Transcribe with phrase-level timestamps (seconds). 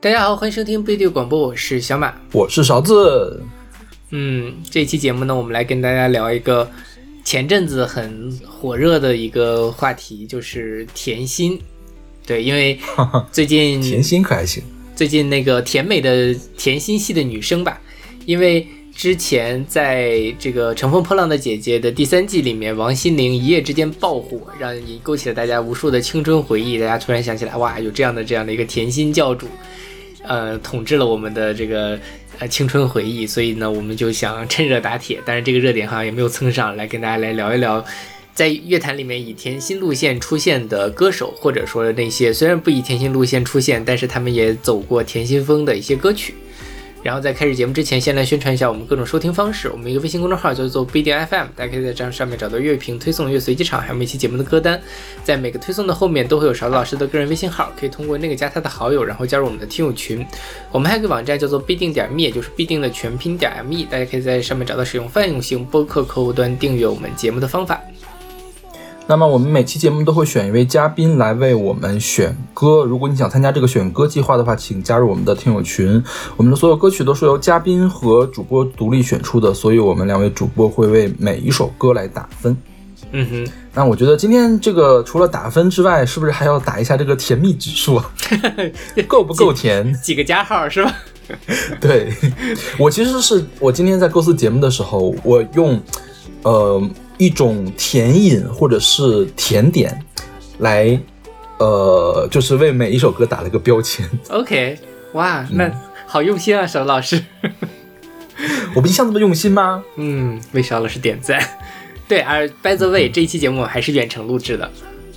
[0.00, 3.42] 大家好，欢迎收听贝蒂广播，我是小马，我是勺子。
[4.10, 6.70] 嗯，这期节目呢，我们来跟大家聊一个
[7.24, 11.60] 前阵子很火热的一个话题，就是甜心。
[12.24, 12.78] 对，因为
[13.32, 14.62] 最近甜心可还行？
[14.94, 17.80] 最近那个甜美的甜心系的女生吧，
[18.24, 26.78] 因为之前在这个《乘风破浪的姐姐》的第三季里面，王心凌一夜之间爆火，让你勾起了大家无数的青春回忆。
[26.78, 29.48] 大家突然想起来，哇，有这样的这样的一个甜心教主，
[30.24, 31.98] 呃，统治了我们的这个
[32.38, 33.26] 呃青春回忆。
[33.26, 37.84] 所以呢，我们就想趁热打铁，但是这个热点好像也没有蹭上来，跟大家来聊一聊。
[38.34, 46.34] 在乐坛里面以甜心路线出现的歌手，或者说那些虽然不以甜心路线出现，但是他们也走过甜心风的一些歌曲。
[47.08, 49.66] 然后在开始节目之前，先来宣传一下我们各种收听方式。
[49.70, 54.78] 我们一个微信公众号叫做不一定 FM，大家可以在这上面找到乐评推送、乐随机场，还有每期节目的歌单。
[55.24, 60.22] 在每个推送的后面都会有勺子老师的个人微信号，可以通过那个加他的好友，然后加入我们的听友群。
[60.70, 67.80] 我们还有个网站叫做必定点 me，就是必定的全拼点 me，大家可以在上面找到使用泛用型播客客户端订阅我们节目的方法。
[69.10, 72.84] 那么我们每期节目都会选一位嘉宾来为我们选歌。
[72.84, 76.04] 如果你想参加这个选歌计划的话，请加入我们的听友群。
[76.36, 82.54] 我们的所有歌曲都是由嘉宾和主播独立选出的，所以我们两位主播会为每一首歌来打分。
[83.12, 87.98] 嗯哼，那我觉得今天这个除了打分之外，是不是还要打一下这个甜蜜指数？
[89.08, 89.90] 够不够甜？
[90.02, 90.94] 几个加号是吧？
[91.80, 92.12] 对，
[92.78, 95.80] 我其实是我今天在构思节目的时候，我用
[96.42, 96.82] 呃。
[97.18, 100.00] 一种甜饮或者是甜点，
[100.58, 100.98] 来，
[101.58, 104.08] 呃，就是为每一首歌打了个标签。
[104.30, 104.78] OK，
[105.12, 105.70] 哇，那
[106.06, 107.22] 好用心啊，邵老师。
[108.74, 109.82] 我不一向那么用心吗？
[109.96, 111.42] 嗯，为邵老师点赞。
[112.06, 114.70] 对，而 By the way，这一期节目还是远程录制的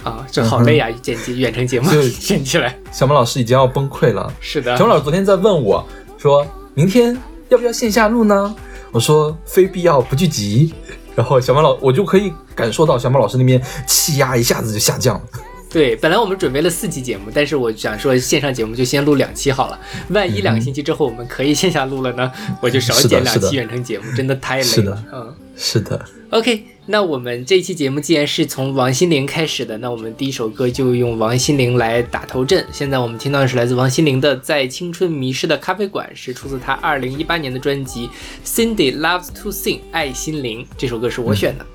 [0.03, 1.89] 啊，这好累啊，剪辑远程节目
[2.19, 2.75] 剪起来。
[2.91, 4.33] 小马老师已经要崩溃了。
[4.39, 5.87] 是的，小马老师昨天在问我，
[6.17, 7.15] 说明天
[7.49, 8.55] 要不要线下录呢？
[8.91, 10.73] 我说非必要不聚集。
[11.15, 15.21] 然后小马老，我就可以感受到小马老师那边气压一下子就下降了。
[15.71, 19.79] 对，本来我们准备了四期节目，但是我想说线上节目就先录两期好了。
[20.09, 22.29] 万一两个星期之后我们可以线下录了呢，
[22.61, 25.03] 我就少剪两期远程节目，真的太累了。
[25.13, 26.05] 嗯，是的。
[26.31, 32.65] OK，那我们这期节目既然是从王心凌开始的，那我们第一首歌就用王心凌来打头阵。
[32.73, 38.09] 现在我们听到的是来自王心凌的《在青春迷失的咖啡馆》，是出自她二零一八年的专辑
[38.45, 40.67] 《Cindy Loves to Sing》爱心凌。
[40.77, 41.65] 这首歌是我选的。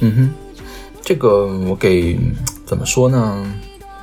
[0.00, 0.30] 嗯哼，
[1.02, 2.18] 这个我给。
[2.64, 3.46] 怎么说呢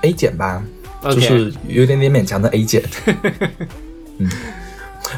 [0.02, 0.64] ？A 减吧，
[1.04, 2.84] 就是有点点勉强的 A 减。
[4.20, 4.30] 嗯，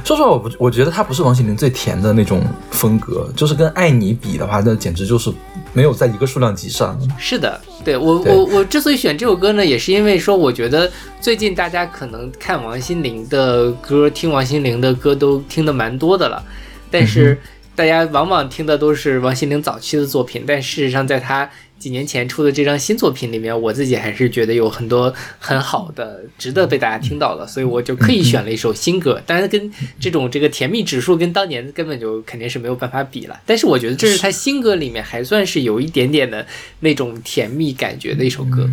[0.03, 5.29] 说实话，我不我觉得他不是王心凌最甜的那种风格，就是跟爱你比的话，那简直就是
[5.73, 6.97] 没有在一个数量级上。
[7.19, 10.89] 是的，对我我我之所以选这首歌呢，也是因为说，我觉得
[11.19, 16.41] 最近大家可能看王心凌的歌，听王心凌的歌都听的蛮多的了，
[16.89, 17.37] 但是
[17.75, 21.49] 大家往往听的都是王心凌早期的作品，但事实上在她。
[21.83, 29.21] 几年前出的这张新作品里面，我自己还是觉得有很多很好的，值得被大家听到的，所以我就刻意选了一首新歌。
[29.25, 33.37] 当然，跟这种这个甜蜜指数跟当年根本就肯定是没有办法比了。
[33.45, 36.45] 但是我觉得这是他新歌里面还算是有一点点的
[36.79, 38.69] 那种甜蜜感觉的一首歌。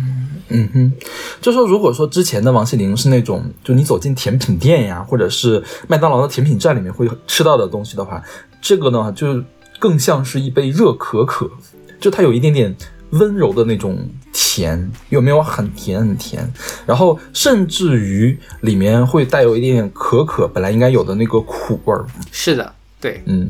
[0.47, 0.93] 嗯哼，
[1.41, 8.23] 就说如果说之前的王心凌是那种，就你走进甜品店呀，或者是麦当劳的甜品站里面会吃到的东西的话，
[8.61, 9.43] 这个呢就
[9.79, 11.51] 更像是一杯热可可，
[11.99, 12.73] 就它有一点点。
[13.11, 13.97] 温柔的那种
[14.33, 16.49] 甜，有没有很甜很甜？
[16.85, 22.05] 然后甚至于里面会带有一点点可可本来应该有的那个苦味儿。
[22.31, 23.49] 是的，对，嗯，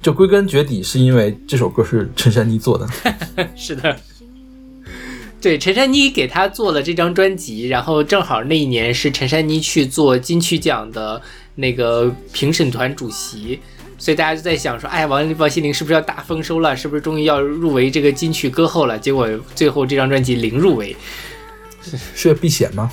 [0.00, 2.86] 就归根结底是因为这首歌是陈珊妮做的。
[3.56, 3.96] 是的，
[5.40, 11.20] 对，陈珊妮给他做了这张专辑，然后正好那一年是陈珊妮去做金曲奖的
[11.56, 13.58] 那个评审团主席。
[14.00, 16.74] 所以大家就在想说，哎，王王心凌是不是要大丰收了？
[16.74, 18.98] 是不是终于要入围这个金曲歌后了？
[18.98, 20.96] 结果最后这张专辑零入围，
[22.14, 22.90] 是避险吗？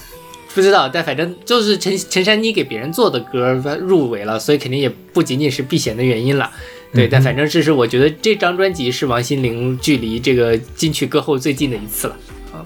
[0.54, 6.52] 不知道，但反正就是陈陈珊妮给别人做的歌入围了，所以肯定也不仅仅是避险的原因了。
[6.94, 12.18] 对，但反正这是我觉得这张专辑是王心凌距离这个金曲歌后最近的一次了。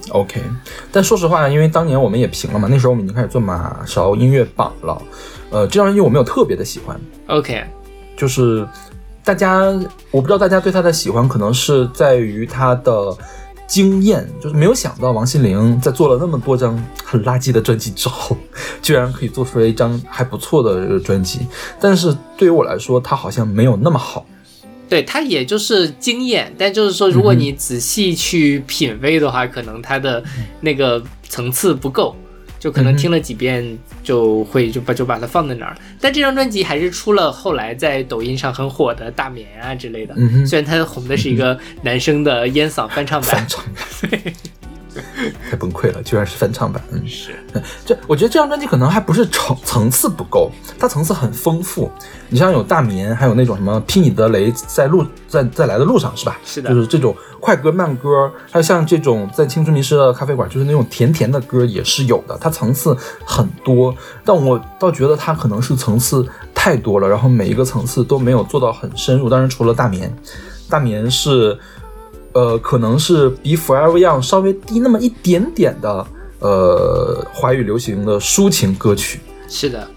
[0.09, 0.41] OK，
[0.91, 5.01] 但说实话，因为当年我们也评了嘛，那时候我们已经开始做马勺音乐榜了。
[5.49, 6.99] 呃，这张专辑我没有特别的喜欢。
[7.27, 7.61] OK。
[8.21, 8.68] 就是
[9.23, 9.63] 大家，
[10.12, 13.18] 我不知道大家对他的喜欢，可能是在于他的
[13.65, 18.38] 惊艳，就是没有想到王心凌在做了那么多张很垃圾的专辑之后，
[18.79, 21.39] 居然可以做出来一张还不错的专辑。
[21.79, 24.23] 但是对于我来说，他好像没有那么好。
[24.88, 30.23] 对他也就是惊艳，但就是说，如果你仔细去品味的话，可能他的
[30.59, 32.15] 那个层次不够。
[32.61, 35.75] 就可能听了几遍就会就把就把它放在那儿。
[35.99, 40.13] 但这张专辑还是出了后来在抖音上很火的《大眠》啊之类的。
[40.45, 43.31] 虽然他红的是一个男生的烟嗓翻唱版。
[43.31, 43.63] 翻唱
[44.11, 44.21] 版。
[45.49, 46.83] 太崩溃了，居然是翻唱版。
[46.91, 47.35] 嗯，是。
[47.85, 51.91] 这我觉得这张专辑可能还不是层层次不够，它层次很丰富。
[52.29, 56.38] 你像有大眠，还有那种什么劈你的雷，在路在在来的路上，是吧？
[56.43, 56.69] 是的。
[56.69, 62.37] 就是这种快歌慢歌，还有像这种在青春迷失的咖啡馆，就是那种甜甜的歌也是有的。
[62.39, 62.95] 它层次
[63.25, 63.95] 很多，
[64.25, 69.29] 但我倒觉得它可能是层次太多了，然后每一个层次都没有做到很深入。
[69.29, 70.13] 当然，除了大眠，
[70.69, 71.57] 大眠是。
[72.33, 76.07] 呃，可能是比 Forever Young 稍微低那么一点点的，
[76.39, 79.19] 呃，华语流行的抒情歌曲。
[79.48, 79.88] 是的。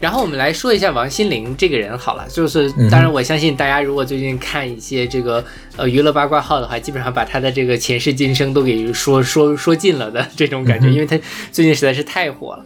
[0.00, 5.44] 然后我们来说一下王心凌这个人好了，就是当然我相信大家如果最近看一些这个
[5.76, 11.18] 呃娱乐八卦号的话，基本上把她的这个前世今生都给说说说尽了的这种感觉，因为她
[11.50, 12.64] 最近实在是太火了。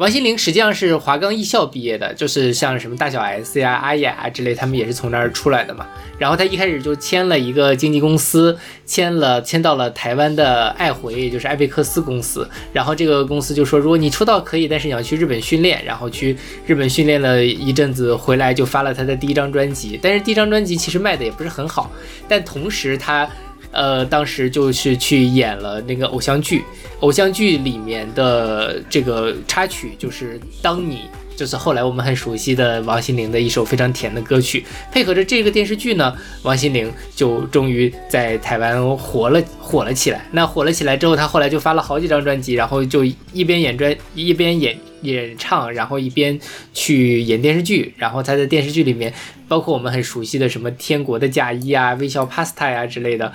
[0.00, 5.86] 王心凌实际上是华冈艺校毕业的，就是像什么大小 S 呀、阿雅啊之类，他们也是从那儿出来的嘛。
[6.18, 12.48] 然后他一开始就签了一个经纪公司，签了签到了台湾的爱回，也就是艾贝克斯公司。
[12.72, 15.84] 然后这个公司就说，如果你出道可以，但是你要去日本训练。
[15.84, 20.00] 然后去日本训练了一阵子，回来就发了他的第一张专辑。
[20.02, 21.90] 但是第一张专辑其实卖的也不是很好，
[22.26, 23.28] 但同时他。
[23.72, 26.64] 呃，当时就是去演了那个偶像剧，
[27.00, 30.96] 偶像剧里面的这个插曲就是《当你》，
[31.40, 34.62] 就是后来我们很熟悉的王心凌的一首非常甜的歌曲。
[34.92, 40.22] 配合着这个电视剧呢，王心凌就终于在台湾火了，火了起来。
[40.32, 43.02] 那火了起来之后，她后来就发了好几张专辑，然后就
[43.32, 46.38] 一边演专，一边演演唱，然后一边
[46.74, 47.94] 去演电视剧。
[47.96, 49.10] 然后她在电视剧里面。
[49.48, 53.32] 包括我们很熟悉的什么《天国的嫁衣》啊，《微笑 Pasta》呀之类的，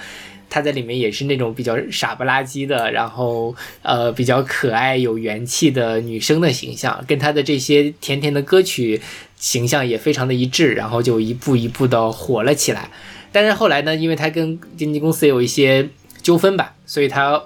[0.56, 9.02] 她在里面也是那种比较傻不拉几的，然后呃比较可爱有元气的女生的形象，跟她的这些甜甜的歌曲
[9.36, 12.90] 形象也非常的一致，然后就一步一步的火了起来。
[13.34, 15.90] 但是后来呢，因为她跟经纪公司有一些
[16.24, 17.44] 纠纷吧，所以她。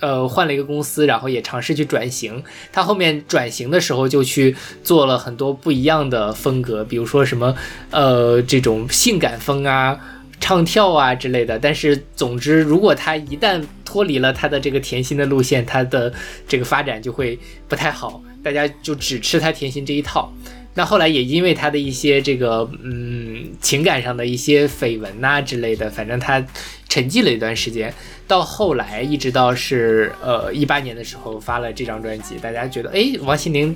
[0.00, 2.44] 呃，换了一个公司，然后也尝试去转型。
[2.70, 7.56] 他后面转型的时候，就去做了很多不一样的风格，比如说什么，
[7.90, 9.98] 呃，这种性感风啊、
[10.40, 11.58] 唱跳啊之类的。
[11.58, 16.12] 但是，总之，如果他一旦脱离了他的这个甜心的路线，他的
[16.46, 17.38] 这个发展就会
[17.68, 20.32] 不太好，大家就只吃他甜心这一套。
[20.74, 26.44] 那后来也因为他的一些这个嗯情感上的一些绯闻呐之类的，反正他
[26.88, 27.92] 沉寂了一段时间。
[28.28, 33.74] 到后来一直到是呃一八年的时候发了这张专辑，大家觉得哎王心凌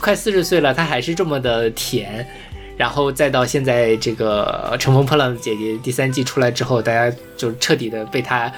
[0.00, 2.26] 快四十岁了，她还是这么的甜。
[2.80, 8.50] 然后再到现在这个《乘风破浪的姐姐》第三季出来之后，大家就彻底的被他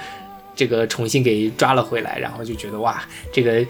[0.55, 3.03] 这个重新给抓了回来，然后就觉得哇
[3.33, 3.65] 这个。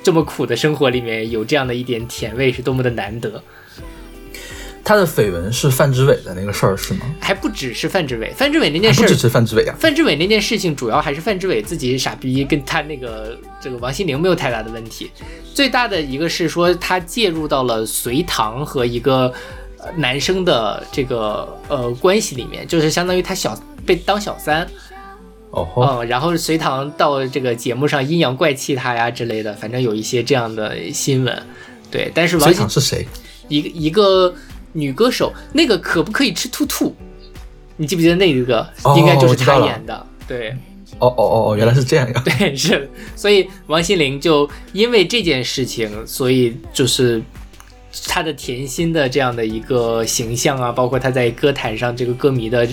[0.00, 3.42] 这么苦的生活里面有这样的一点甜味，是多么的难得。
[4.82, 7.00] 他的绯闻是范志伟的那个事儿是吗？
[7.20, 9.74] 还不只是范志伟，范志伟那件事，不只是范志伟啊。
[9.78, 15.10] 范志伟那件事情主要还是范志伟自己傻逼，跟他那个这个王心凌没有太大的问题。
[15.52, 19.30] 最大的一个是说他介入到了隋唐和一个
[19.96, 24.66] 男生的这个呃关系里面，就是相当于他小被当小三。
[25.50, 31.42] 哦，嗯，然后隋唐到这个节目上阴阳怪气他呀之类的，反正有一些这样的新闻。
[31.90, 33.06] 对，但是王隋唐是谁？
[33.48, 34.34] 一个一个
[34.74, 36.94] 女歌手，那个可不可以吃兔兔？
[37.78, 38.68] 你记不记得那一个？
[38.96, 40.06] 应该就是她演的。
[40.26, 40.50] 对。
[40.98, 42.20] 哦哦哦哦，原来是这样呀。
[42.26, 42.90] 对，是。
[43.16, 47.22] 所以王心凌就因为这件事情，所以就是
[48.06, 52.68] 她的甜心的这样的一个形象啊，包括他在歌坛上这个歌迷的。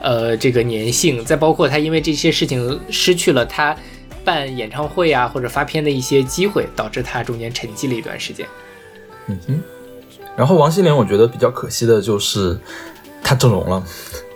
[0.00, 3.74] 呃，这个粘性，再包括他因为这些事情失去了他
[4.22, 8.46] 办演唱会啊或者发片的一些机会，导致他中间沉寂了一段时间。
[9.28, 9.62] 嗯哼。
[10.36, 12.54] 然后王心凌，我觉得比较可惜的就是
[13.22, 13.82] 她整容了。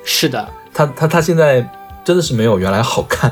[0.05, 1.71] 是的，她她她现在
[2.03, 3.31] 真的是没有原来好看。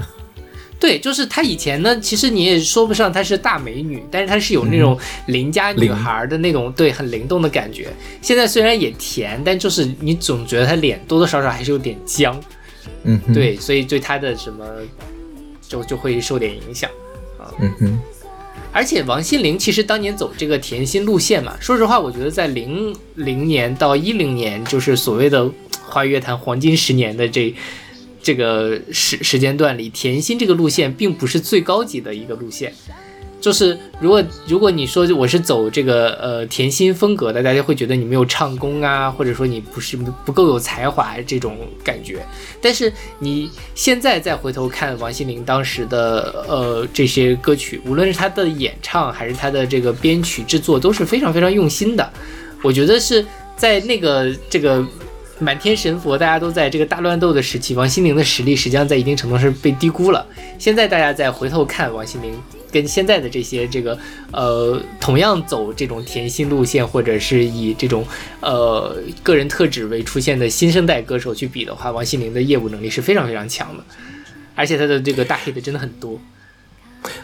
[0.78, 7.88] 对，就是她以前呢，其实你也说不上她是大美女，但是她是有那种邻家女孩的那种，对，很灵动的感觉。
[8.20, 12.38] 现在虽然也甜，但就是你总觉得她脸多多少少还是有点僵，
[13.04, 14.66] 嗯，对，所以对她的什么
[15.66, 16.90] 就就会受点影响
[17.38, 17.98] 啊，嗯哼。
[18.70, 25.50] 而且王心凌其实当年走这个甜心路线嘛，说实话，我觉得在零零年到一零年，就是所谓的
[25.82, 27.54] 华语乐坛黄金十年的这。
[28.26, 32.72] 这个时时间段里，甜心这个路线并不是最高级的一个路线，
[33.40, 42.26] 就是如果如果你说我是走这个呃甜心风格的，大家会觉得你没有唱功啊，或者说你不是不够有才华这种感觉。
[42.60, 52.12] 但是你现在再回头看王心凌当时的呃这些歌曲，无论是她的演唱还是她的这个编曲制作，都是非常非常用心的。
[52.60, 53.24] 我觉得是
[53.56, 54.84] 在那个这个
[55.38, 60.26] 满天神佛，大家都在这个大乱斗的时期，王心凌的实力实际上在一定程度是被低估了。
[60.58, 62.32] 现在大家再回头看王心凌。
[62.68, 63.96] 跟现在的这些这个
[64.32, 68.04] 呃，同样走这种甜心路线，或者是以这种
[68.40, 73.84] 呃个人特质为出现的新生代歌手去比的话，王心凌的业务能力是非常非常强的，
[74.54, 76.20] 而且她的这个大黑的真的很多。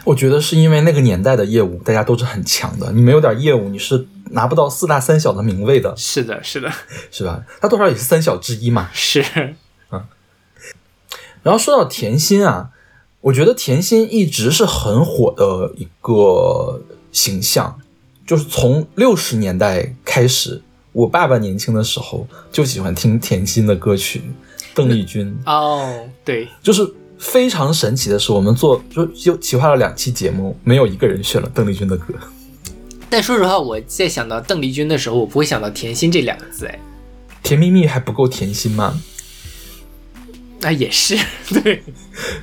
[0.05, 5.95] 我觉得是因为那个年代的业务大家都是很强的，你没有点业务，你是拿不到四大三小的名位的。
[5.97, 6.71] 是的，是的，
[7.09, 7.43] 是吧？
[7.61, 8.89] 他多少也是三小之一嘛。
[8.93, 9.23] 是，
[9.91, 10.05] 嗯。
[11.41, 12.69] 然后说到甜心啊。
[13.23, 16.81] 我觉得甜心一直是很火的一个
[17.13, 17.79] 形象，
[18.27, 20.61] 就是从六十年代开始，
[20.91, 24.21] 我爸爸年轻的时候就喜欢听甜心的歌曲，
[24.75, 25.33] 邓丽君。
[25.45, 26.85] 哦，对，就是
[27.17, 32.13] 非常神奇的是，我们做就就企划了两期节目，没有一个人选了邓丽君的歌。
[33.13, 36.79] 但说实话，我在想到邓丽君的时候，我不会想到甜心这两个字，哎，
[37.43, 38.99] 甜蜜蜜还不够甜心吗？
[40.59, 41.15] 那也是，
[41.61, 41.83] 对，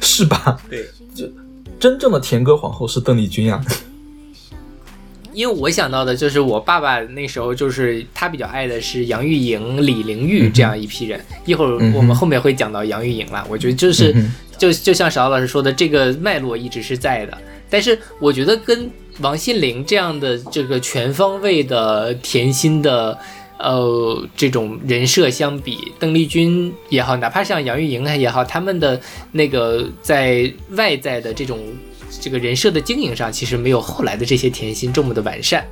[0.01, 0.63] 是吧？
[0.71, 1.29] 对，就
[1.81, 3.61] 真正的甜歌皇后是邓丽君呀。
[5.33, 11.21] 因为我想到的就是我爸爸那时候就是他比较爱的是杨钰莹、李玲玉这样一批人。
[11.47, 14.15] 一会儿我们后面会讲到杨钰莹了，我觉得就是
[14.57, 17.37] 就就像邵老师说的，这个脉络一直是在的。
[17.69, 18.89] 但是我觉得跟
[19.21, 23.19] 王心凌这样的这个全方位的甜心的。
[23.63, 28.99] 呃，这种人设相比，邓丽君也好，哪怕像杨钰莹也好，他们的
[29.33, 31.59] 那个在外在的这种
[32.23, 35.63] 这个人设的经营上，其实没有后来的这些甜心这么的完善。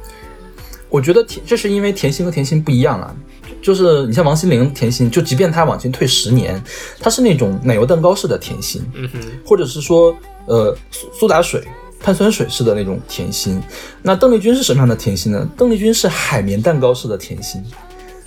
[0.90, 3.16] 我觉得甜，这是因为甜心和甜心不一样啊。
[3.62, 6.62] 就是你像王心凌甜心，就即便她往前退十年，
[7.00, 10.14] 她是那种奶油蛋糕式的甜心，嗯哼，或者是说
[10.44, 11.66] 呃苏苏打水。
[12.00, 13.60] 碳酸水式的那种甜心，
[14.02, 15.48] 那邓丽君是什么样的甜心呢？
[15.56, 17.62] 邓丽君是海绵蛋糕式的甜心，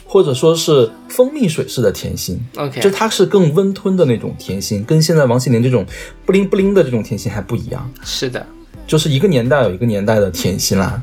[0.06, 2.40] 或者说是蜂蜜水式的甜心。
[2.58, 5.86] OK，就它是更温吞的那种甜心，跟现在王心凌这种
[6.26, 7.90] 不灵不灵的这种甜心还不一样。
[8.04, 8.46] 是的，
[8.86, 11.02] 就是一个年代有一个年代的甜心啦。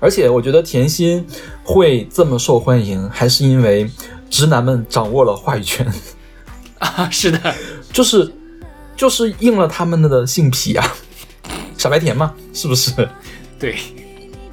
[0.00, 1.24] 而且我觉得甜心
[1.62, 3.90] 会这么受欢迎，还是因为
[4.28, 5.86] 直男们掌握了话语权
[6.78, 7.08] 啊。
[7.10, 7.54] 是的，
[7.92, 8.32] 就是
[8.96, 10.96] 就是应了他们的性癖啊。
[11.86, 12.90] 傻白甜嘛，是不是？
[13.60, 13.76] 对，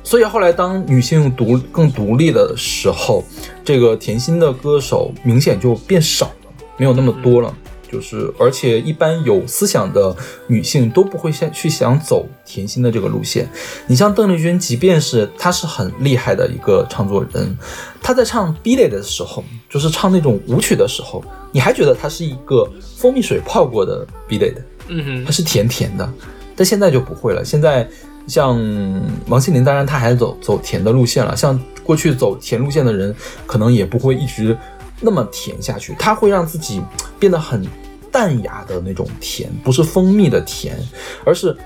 [0.04, 3.24] 所以后来当女性独更独立的时候，
[3.66, 7.52] 这个甜心的歌手明显就变少了，没有那么多了。
[7.92, 10.16] 就是而且一般有思想的
[10.48, 13.50] 女性都不会先去想走甜心的这个路线。
[13.88, 17.58] 你像邓丽君，即便是她是很厉害的一个唱作人，
[18.00, 26.14] 她在唱 B 类的时候，就是唱那种舞曲的时候，你还觉得她是一个蜂蜜水泡过的 B 类的，嗯哼，它是甜甜的。
[26.56, 27.44] 但现在就不会了。
[27.44, 27.88] 现在
[28.28, 28.58] 像
[29.28, 31.36] 王心凌，当然她还走走甜的路线了。
[31.36, 33.14] 像过去走甜路线的人，
[33.46, 34.58] 可能也不会一直
[35.02, 35.96] 那么甜下去。
[36.00, 36.82] 她会让自己
[37.20, 37.66] 变得很
[38.12, 40.78] 淡雅的那种甜，不是蜂蜜的甜，
[41.26, 41.58] 而是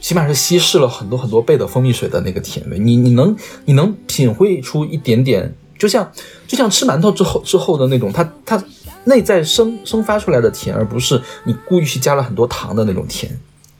[0.00, 2.78] 起码是稀释了很多很多倍的蜂蜜水的那个甜味。
[2.78, 6.10] 你你能你能品会出一点点，就像
[6.46, 8.62] 就像吃馒头之后之后的那种，它它
[9.04, 13.30] 内在生生发出来的甜，而不是你故意去加了很多糖的那种甜。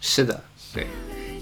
[0.06, 0.38] 是的，
[0.74, 0.86] 对。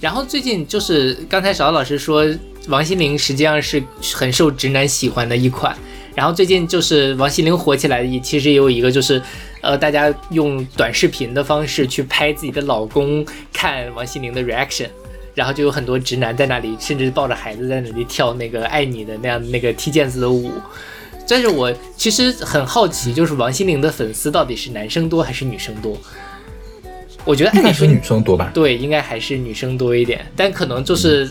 [0.00, 2.24] 然后最近就是刚才邵老师说，
[2.68, 3.82] 王心凌实际上是
[4.14, 5.76] 很受直男喜欢的一款。
[6.14, 9.20] 然后最近就是王心凌火起来，也其实也有一个就是，
[9.62, 14.88] 呃，大家用短视频的方式去拍自己的老公看王心凌的 reaction，
[15.34, 20.52] 然后就有很多直男在那里，甚至抱着孩子在那里跳那个爱你的那样那个踢毽子的舞。
[21.26, 25.96] 但是我其实很好奇，就是王心凌的粉丝到底是男生多还是女生多？
[27.24, 31.30] 我觉得应该是女生多吧，对，应该还是女生多一点，但可能就是，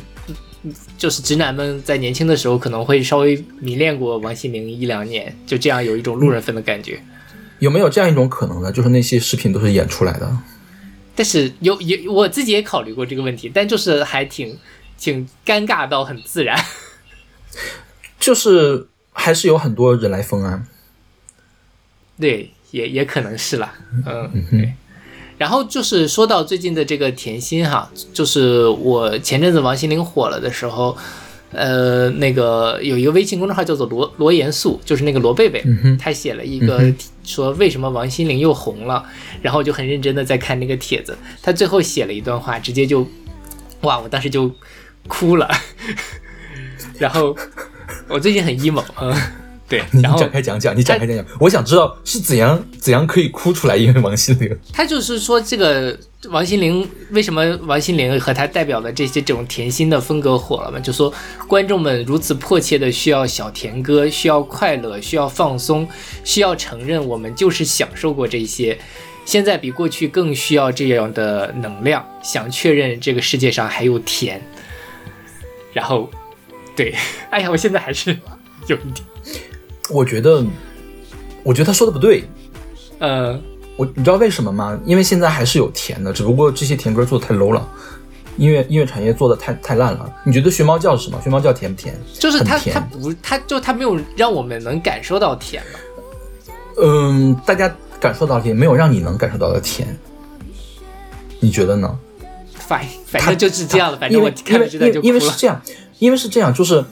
[0.98, 7.01] 就是直男们在年轻的时候可能会稍微迷恋过王心凌一两年，就这样有一种路人粉的感觉。
[7.60, 8.71] 有没有这样一种可能呢？
[8.71, 10.38] 就是那些视频都是演出来的？
[11.13, 14.57] 但是有有，我自己也考虑过这个问题，但就是还挺
[14.98, 16.57] 挺尴尬到很自然，
[18.17, 20.63] 就是还是有很多人来疯啊。
[22.19, 23.74] 对，也也可能是了，
[24.05, 24.74] 嗯，对。
[25.41, 30.95] 然后就是说到最近的这个甜心哈，就是我前阵子王心凌火了的时候，
[31.51, 35.65] 呃，那个有一个微信公众号叫做罗罗严肃，就是那个罗贝贝，
[36.00, 36.93] 他写了一个
[37.24, 39.03] 说为什么王心凌又红了，
[39.41, 43.03] 然后我就很认真的在看那个帖子，他最后写了一段话，直接就
[43.81, 44.51] 哇，我当时就
[45.07, 45.50] 哭了。
[47.00, 47.36] 然后
[48.07, 49.12] 我最近很 emo，嗯，
[49.71, 54.53] 对， 你展开讲讲，你展开讲讲，我想知道是怎样怎样可以哭出来，因为王心凌。
[54.73, 55.97] 他就是说这个
[56.29, 60.77] 王心凌为什么王心凌和她代表的这些这种甜心的风格火了嘛？
[60.77, 61.11] 就说
[61.47, 65.87] 观众们如此迫切的需要小甜歌，需要快乐，需要放松，
[66.25, 68.77] 需要承认我们就是享受过这些，
[69.23, 74.41] 现在比过去更需要这样的能量，想确认这个世界上还有甜。
[75.71, 76.11] 然后，
[76.75, 76.93] 对，
[77.29, 78.11] 哎呀，我现在还是
[78.67, 79.05] 有一点，
[79.89, 80.43] 我觉得，
[81.43, 82.23] 我觉得他说的不对。
[83.00, 83.39] 呃，
[83.75, 84.79] 我你知道为什么吗？
[84.85, 87.67] 因为现在还是有甜的，只不过这些甜歌做的太 low 了，
[88.38, 90.13] 音乐音乐产业做的太太烂了。
[90.23, 91.19] 你觉得学猫叫是什么？
[91.23, 92.00] 学猫叫甜不甜？
[92.13, 95.79] 就是他很甜他不，它就它没有让我们能感受到甜了。
[96.83, 99.97] 嗯，大家感受到甜，没有让你能感受到的甜。
[101.39, 101.97] 你觉得呢？
[102.53, 105.19] 反反正就是这样的，反正我因为因为因为。
[105.19, 105.61] 是这样，
[106.00, 106.85] 因为是这样，就是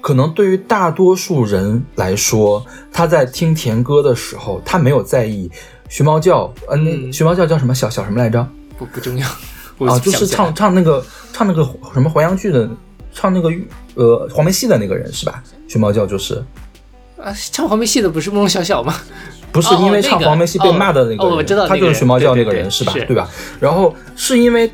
[0.00, 5.50] 可能对于大多数人来说，他在听甜歌的时候，他没有在意
[5.88, 8.46] 学猫叫，呃，那嗯学猫叫叫什么小小什么来着？
[8.78, 9.26] 不不重要，
[9.86, 12.68] 啊，就是唱唱那个唱那个什么淮扬剧的，
[13.12, 13.50] 唱那个
[13.94, 15.42] 呃黄梅戏的那个人是吧？
[15.68, 16.42] 学猫叫就是
[17.16, 18.94] 啊，唱黄梅戏的不是慕容晓晓吗？
[19.52, 22.92] 不是哦因为唱黄梅戏被骂的那个人，哦哦我知道他就是学猫叫那个人是吧？
[22.92, 23.28] 是对吧？
[23.60, 24.70] 然后是因为。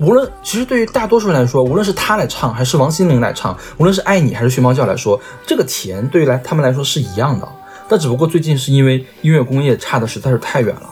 [0.00, 7.48] 无论其实对于大多数人来说，无论是他来唱还是王心凌来唱，无论是爱你还是学猫叫来说，这个甜对于来他们来说是一样的。
[7.88, 10.82] 但只不过最近是因为音乐工业差的实在是太远了，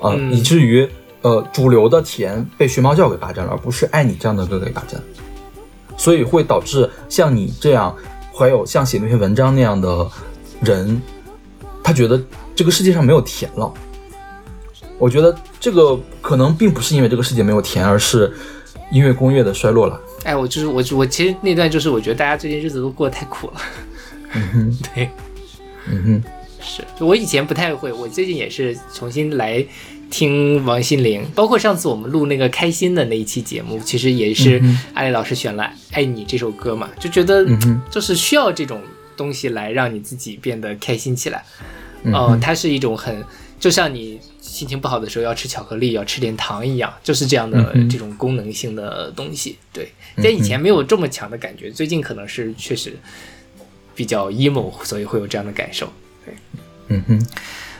[0.00, 0.88] 啊、嗯以至于
[1.22, 5.00] 呃主流的甜被学猫叫给霸占了，而不是爱你这样的歌给霸占。
[5.96, 7.94] 所以会导致像你这样，
[8.32, 10.08] 还有像写那篇文章那样的
[10.62, 11.00] 人，
[11.84, 12.18] 他觉得
[12.56, 13.70] 这个世界上没有甜了。
[15.00, 18.32] 我觉得这个可能并不是因为这个世界没有甜，而是
[18.92, 20.00] 音乐工业的衰落了。
[20.24, 23.54] 哎，我就是我我其实那段就是我觉得大家最近日子都过得太苦了。
[24.34, 25.08] 嗯哼， 对，
[25.88, 26.22] 嗯哼，
[26.62, 29.64] 是我以前不太会，我最近也是重新来
[30.10, 38.80] 听王心凌，包括上次我们录那个开心的那一期节目，其实也是嗯艾丽老师选了《爱你》这首歌嘛，就觉得嗯就是需要这种
[39.16, 41.42] 东西来让你自己变得开心起来。
[42.02, 43.24] 嗯呃，它是一种很，
[43.58, 44.20] 就像你
[44.60, 49.56] 心情不好的时候要吃巧克力，要吃点糖一样，就是这样的这种功能性的东西。
[49.72, 52.94] 对，嗯在以前没有这么强的感觉，最近可能是确实
[53.94, 55.90] 比较 emo，所以会有这样的感受。
[56.26, 56.34] 对
[56.88, 57.26] 嗯哼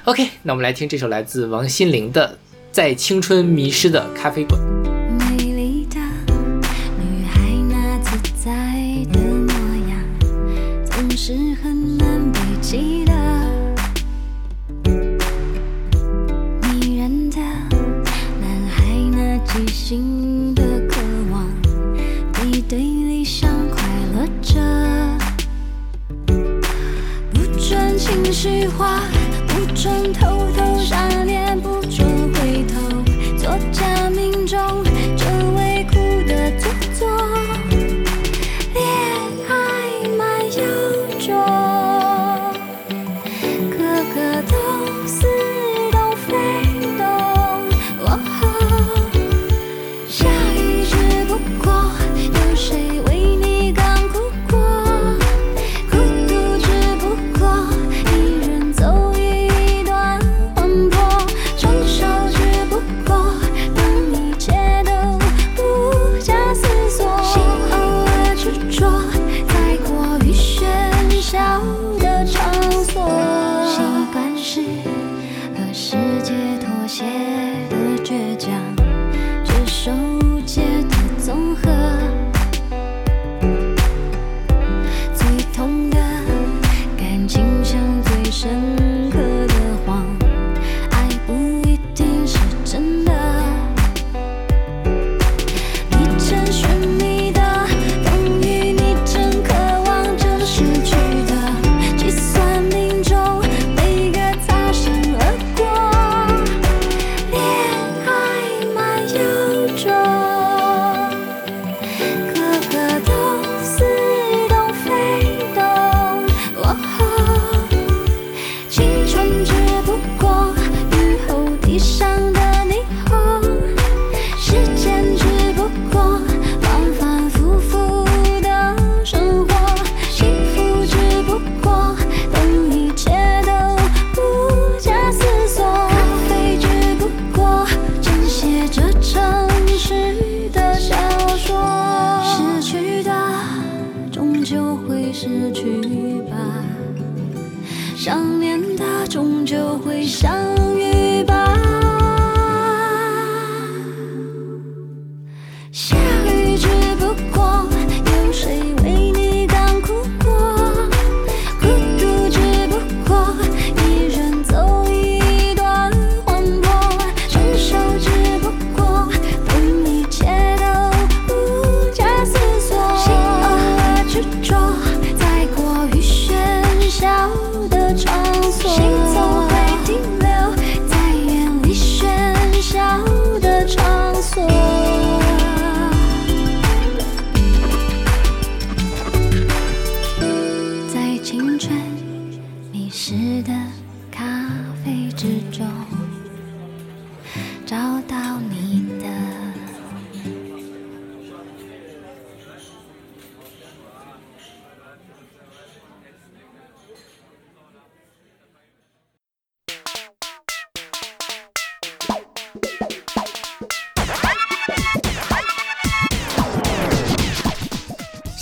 [0.05, 2.39] ，OK，那我们来听这首来自王心凌的
[2.73, 4.59] 《在青春迷失的咖啡馆》。
[5.29, 6.01] 美丽的
[6.97, 7.39] 女孩
[7.69, 8.51] 那自在
[9.13, 9.53] 的模
[9.91, 10.01] 样，
[10.87, 13.00] 总是很难被记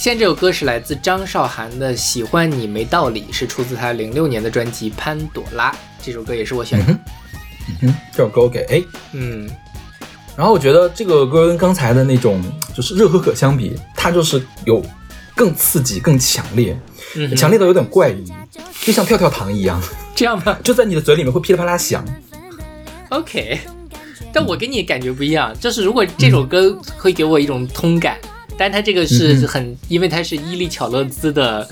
[0.09, 5.71] 现在这首歌是来自张韶涵的《喜欢你没道理》，是出自她零六年的专辑《潘朵拉》。
[6.03, 6.99] 这首歌也是我选的。
[7.83, 8.87] 嗯，这首歌我给 A。
[9.13, 9.47] 嗯
[10.35, 12.43] 然后我觉得这个歌跟刚才的那种
[12.75, 14.83] 就是热可可相比，它就是有
[15.37, 16.75] 更刺激、更强烈，
[17.15, 18.25] 嗯，强烈到有点怪异，
[18.87, 19.79] 就像跳跳糖一样，
[20.17, 20.59] 这样吧。
[20.65, 22.03] 就在你的嘴里面会噼里啪啦响。
[23.11, 23.61] OK，
[24.33, 28.17] 但我跟你感觉不一样，就是如果这首歌会给我一种通感，
[28.59, 31.67] 但它这个是很，因为它是伊利巧乐兹的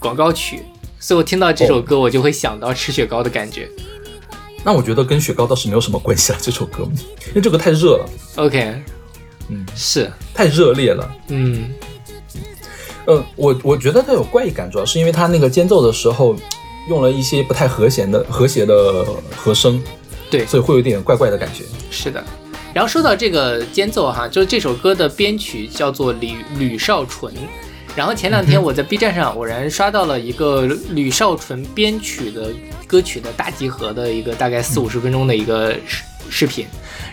[0.00, 0.62] 广告曲，
[0.98, 3.68] 所以我听到这首歌我就会想到吃雪糕的感觉。
[4.64, 6.82] 那我觉得跟雪糕倒是没有什么关系了，这首歌，
[7.28, 8.82] 因为这个太热了，OK，
[9.48, 11.10] 嗯，是，太热烈了。
[11.28, 11.70] 嗯
[13.06, 16.36] 呃，我我觉得它有怪异感，主要是因为它那个间奏的时候
[16.88, 19.82] 用了一些不太和谐的和谐的和声，
[20.28, 21.64] 对所以会有点怪怪的感觉。
[21.90, 22.22] 是的。
[22.72, 27.32] 然后说到这个间奏哈，就是这首歌的编曲叫做吕吕少纯。
[27.96, 32.50] 然后前两天我在 B 站上偶然刷到了一个吕少纯编曲的
[32.86, 36.64] 歌曲的大集合的一个大概四五十分钟的一个视视频，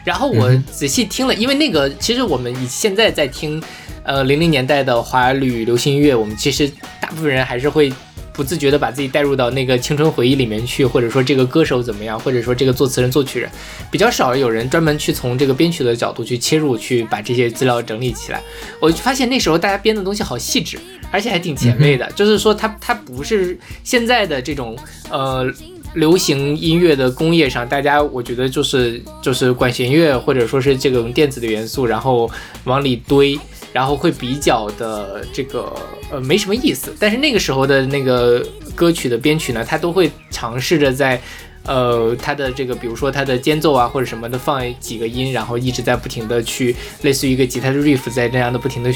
[0.04, 3.62] 然后我仔细听了，因为那个其实我们以现在在听，
[4.04, 7.92] 呃零零年代的华语流行音乐，我们其实大部分人还是会
[8.38, 13.50] 不自觉的把自己带入到那个青春回忆里面去，或者说这个歌手怎么样，或者说这个作词人、作曲人，
[13.90, 18.42] 比较少有人专门去从这个编曲的角度去切入，去把这些资料整理起来。
[18.80, 20.78] 我就发现那时候大家编的东西好细致，
[21.12, 24.78] 而且还挺前卫的，就是说它它不是现在的这种
[25.10, 25.52] 呃。
[25.94, 32.30] 流行音乐的工业上，大家我觉得就是就是管弦乐或者说是这种电子的元素，然后
[32.66, 33.40] 往里堆，
[33.78, 35.72] 然后会比较的这个
[36.10, 36.92] 呃没什么意思。
[37.00, 38.44] 但是那个时候的那个
[38.76, 41.22] 歌曲的编曲呢，它都会尝试着在
[41.64, 48.92] 呃它的这个比如说它的间奏啊或者什么的放几个音，然后一直在不停的去类似于一个吉他的 riff 在这样的不停的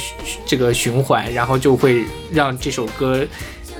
[0.47, 3.23] 这个循环，然后就会让这首歌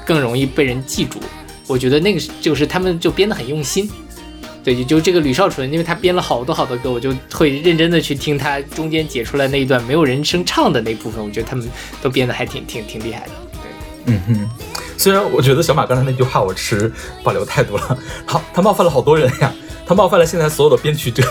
[0.05, 1.17] 更容易被人记住。
[1.65, 3.89] 我觉得那个就是他们就编得很用心。
[4.63, 11.67] 对，也就这个吕少纯，因为他编了好多好多歌，我就会认真的去听他中间解出来那一段没有人声唱的那部分，我觉得他们
[12.01, 13.31] 都编的还挺挺挺厉害的。
[13.53, 14.49] 对，嗯哼，
[14.97, 16.91] 虽然我觉得小马刚才那句话我持
[17.23, 19.53] 保留态度了，好，他冒犯了好多人呀，
[19.85, 21.23] 他冒犯了现在所有的编曲者。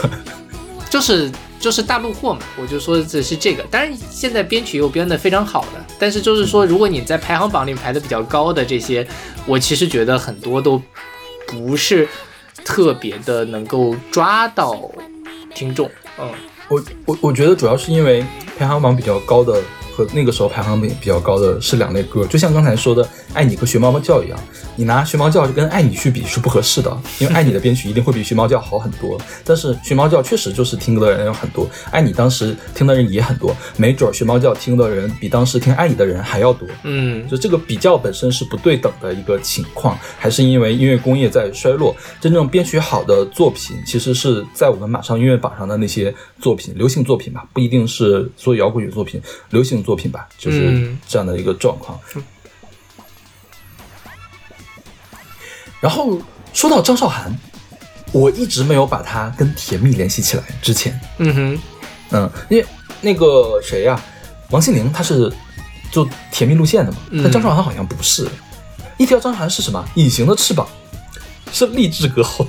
[0.90, 3.62] 就是就是大陆货嘛，我就说这是这个。
[3.70, 9.06] 当然现在编曲也有编得非常好的，但是就是说，如果你在排行榜里排的比较高的这些，
[9.46, 10.82] 我其实觉得很多都
[11.46, 12.08] 不是
[12.64, 14.90] 特别的能够抓到
[15.54, 15.90] 听众。
[16.18, 16.28] 嗯，
[16.68, 18.24] 我我我觉得主要是因为
[18.58, 19.60] 排行榜比较高的
[19.94, 24.38] 和那个时候排行榜比较高的是两类歌，就像刚才说的《爱你》和《学猫猫叫》一样，
[24.80, 29.20] 你拿《学猫叫》跟《爱你》去比是不合适的，因为《爱你》的编曲一定会比《学猫叫》好很多。
[29.44, 36.66] 但是《学猫叫》确实就是听歌的人有很多，《爱你》当时听的人也很多，没准儿《学猫叫》听的人比当时听《爱你》的人还要多。
[36.84, 41.94] 嗯，就这个比较本身是不对等的一个情况，还是因为音乐工业在衰落？
[42.18, 52.00] 真正编曲好的作品，其实是在我们马上音乐榜上的那些作品，流行作品吧，不一定是所有摇滚乐作品，流行作品吧，就是嗯这样的一个状况。
[55.80, 56.20] 然后
[56.52, 57.34] 说到张韶涵，
[58.12, 60.42] 我一直没有把她跟甜蜜联系起来。
[60.60, 61.58] 之前，嗯哼，
[62.10, 62.66] 嗯，因为
[63.00, 64.00] 那个谁呀、
[64.50, 65.32] 王心凌她是
[65.90, 68.28] 做甜蜜路线的嘛，嗯但张韶涵好像不是。
[68.98, 69.82] 一提到张韶涵是什么？
[69.94, 70.68] 隐形的翅膀，
[71.52, 72.46] 是励志歌后。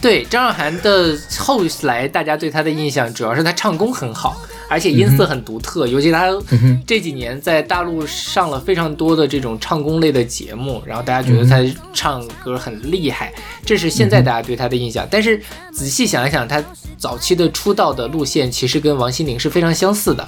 [0.00, 6.82] 对张韶涵的后来，大家对她的印象主要是她唱功很好，而且音色很独特，尤其他嗯哼。
[6.86, 11.58] 这几年在大陆上了非常多的这种唱功类的节目，然后大家觉得她
[11.92, 13.32] 唱歌很厉害，
[13.64, 15.06] 这是现在大家对她的印象。
[15.10, 15.40] 但是
[15.72, 16.62] 仔细想一想，她
[16.96, 20.26] 早期的出道的路线其实跟王心凌是非常相似的，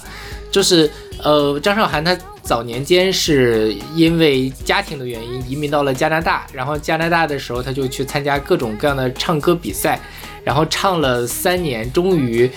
[0.50, 0.90] 就是
[1.22, 10.00] 呃，张韶涵她早年间是因为家庭的原因移民到了加拿大，然后加拿大的时候她就去参加各种各样的唱歌比赛，
[10.42, 12.50] 然后唱了三年，终于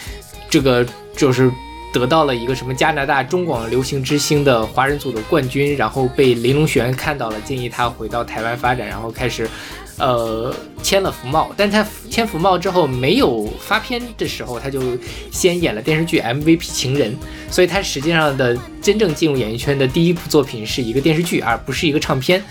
[0.49, 1.51] 这个就是
[1.93, 9.47] 得到了一个什么加拿大中广流行之星的华人组的冠军，然后被林隆璇看到了，建议她回到台湾发展，然后开始。
[9.97, 10.53] 呃，
[10.83, 14.81] 签了福茂，但他签福茂之后没有发片的时候，他就
[15.31, 17.15] 先演了电视剧 MVP 情人，
[17.49, 22.43] 所以他实际上的真正进入演艺圈的第一部作品是一个电视剧，而不是一个唱片。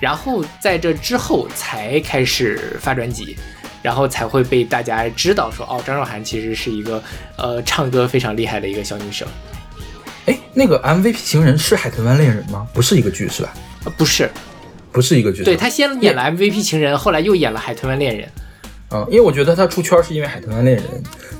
[0.00, 3.36] 然后在这之后才开始发专辑，
[3.82, 7.02] 然后才会被大家知道说，哦，张韶涵其实是一个
[7.36, 9.28] 呃唱歌非常厉害的一个小女生。
[10.26, 12.66] 哎，那个 MVP 情人是《海豚湾恋人》吗？
[12.72, 13.52] 不是一个剧是吧？
[13.84, 14.30] 呃，不是，
[14.92, 15.44] 不是一个角色。
[15.44, 18.28] 对他先演了 MVP 情人，后来又演了海豚湾恋人。
[18.90, 20.84] 嗯，因为我觉得他出圈是因为《海豚湾恋人》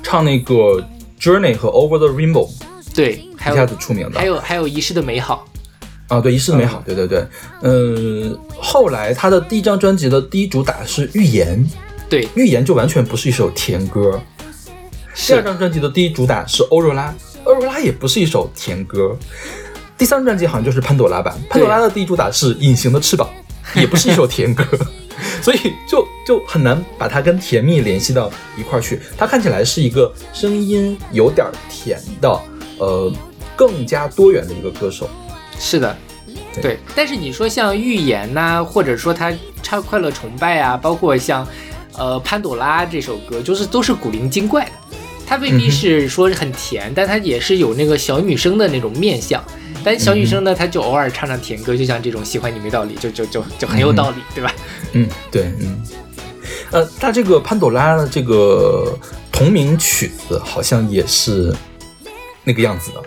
[0.01, 0.81] 唱那个
[1.19, 2.49] Journey 和 Over the Rainbow
[2.95, 4.19] 对，还一下子出名的。
[4.19, 5.45] 还有还有遗失的美好。
[6.07, 7.25] 啊，对，遗失的美好，对对对，
[7.61, 11.57] 嗯，后来他的第一张专辑的第一主打是《预言》，
[12.09, 14.21] 对，《预言》就完全不是一首甜歌。
[15.15, 17.09] 第二张专辑的第一主打是《欧若拉》，
[17.45, 19.17] 欧若拉也不是一首甜歌。
[19.97, 23.29] 第三张专辑好像就是潘朵拉版，潘朵拉的第一主打是《隐形的翅膀》，
[23.75, 24.65] 也不是一首甜歌，
[25.41, 28.99] 所以就就很难把它跟甜蜜联系到一块儿去。
[29.17, 32.41] 它看起来是一个声音有点甜的，
[32.77, 33.11] 呃，
[33.55, 35.09] 更加多元的一个歌手。
[35.59, 35.95] 是的，
[36.53, 36.79] 对对。
[36.95, 39.31] 但是你说像预言呐、或者说他
[39.61, 41.47] 唱《快乐崇拜》啊，包括像
[41.97, 44.71] 呃《潘朵拉》这首歌，就是都是古灵精怪的。
[45.25, 49.41] 它未必是说很甜，但它也是有那个小女生的那种面相。
[49.83, 54.53] 但小女生呢，她就偶尔唱唱甜歌，就像这种喜欢你没道理，就就就就很有道理，对吧？
[54.93, 55.83] 嗯，对，嗯，
[56.71, 58.97] 呃，他这个潘朵拉的这个
[59.31, 61.53] 同名曲子好像也是
[62.43, 63.01] 那个样子的，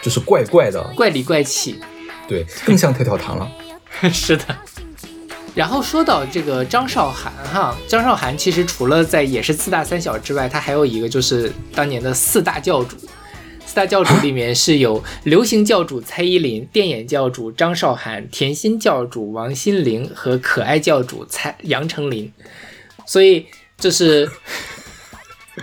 [0.00, 1.80] 就是怪怪的，怪里怪气，
[2.26, 3.48] 对，更像跳跳糖了。
[4.12, 4.44] 是的。
[5.54, 12.96] 然后说到这个张韶涵哈，张韶涵其实除了在也是四大三小之外，她还有一个就是当年的四大教主。
[13.78, 22.32] 四大教主里面是有流行教主蔡依林、电眼教主张韶涵、甜心教主王心凌和可爱教主蔡杨丞琳，
[23.06, 23.46] 所以
[23.78, 24.28] 就是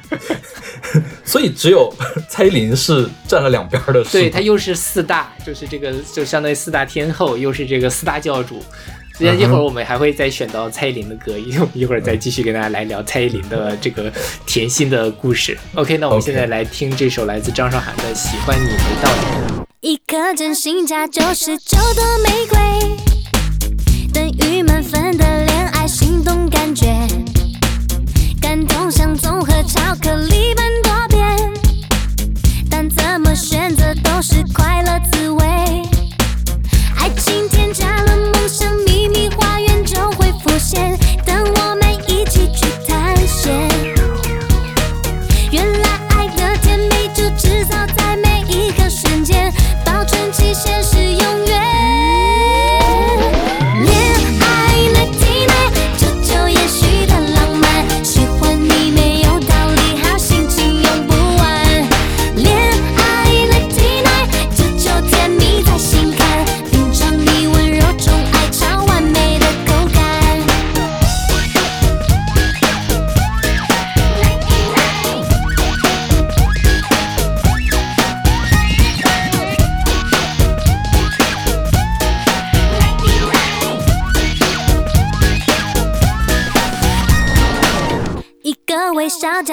[1.25, 1.93] 所以只有
[2.29, 8.63] 蔡依林是站了两边的，对她又是四大，就是这个就相当于四大天后，又是这个四大教主。
[9.17, 14.11] 那一会儿我们还会再选到蔡依林的歌，一一会儿再继续跟大家来聊蔡依林的这个
[14.45, 15.57] 甜心的故事。
[15.75, 19.61] OK，那我们现在来听这首来自张韶涵的《喜欢你没道理》。
[19.79, 22.57] 一颗真心价九十九朵玫瑰，
[24.11, 26.87] 等于满分的恋爱心动感觉，
[28.41, 31.53] 感动像综合巧克力般多变，
[32.69, 34.74] 但怎么选择都是快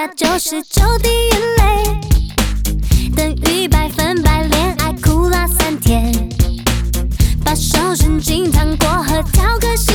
[0.03, 1.65] 微笑加九十九滴眼泪，
[3.15, 6.13] 等于百分百恋爱苦辣酸甜。
[7.45, 9.95] 把手伸进糖果盒，挑个心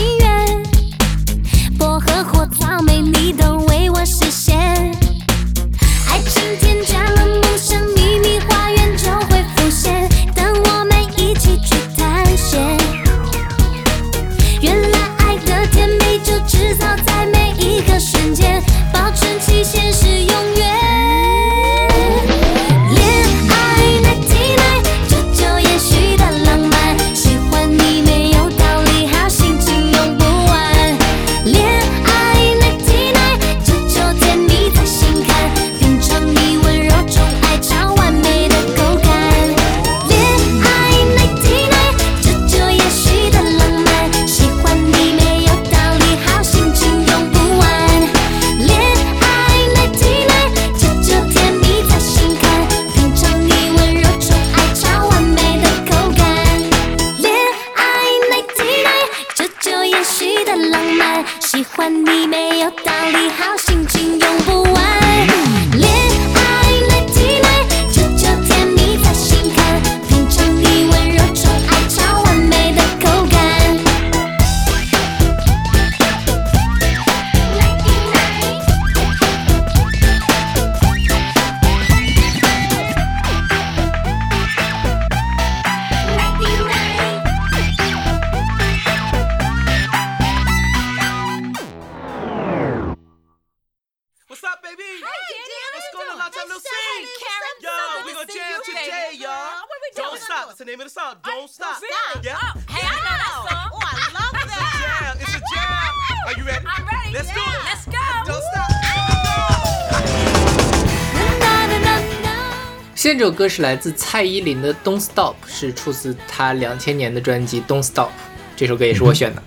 [113.38, 118.08] 歌是来自蔡依林的《Don't Stop》，是出自她两千年的专辑《Don't Stop》。
[118.56, 119.43] 这首歌也是我选的。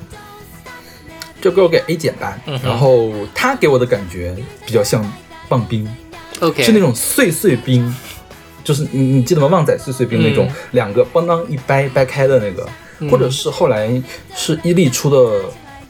[1.41, 5.05] 这歌我给 A 减吧，嗯然后他给我的感觉比较像
[5.49, 5.89] 棒冰
[6.39, 7.93] ，OK，是那种碎碎冰，
[8.63, 9.49] 就是你你记得吗？
[9.49, 12.69] 旺仔碎碎冰那种，嗯两个邦当一掰掰开的那个，
[13.11, 13.91] 或者是后来
[14.37, 15.47] 是伊利出的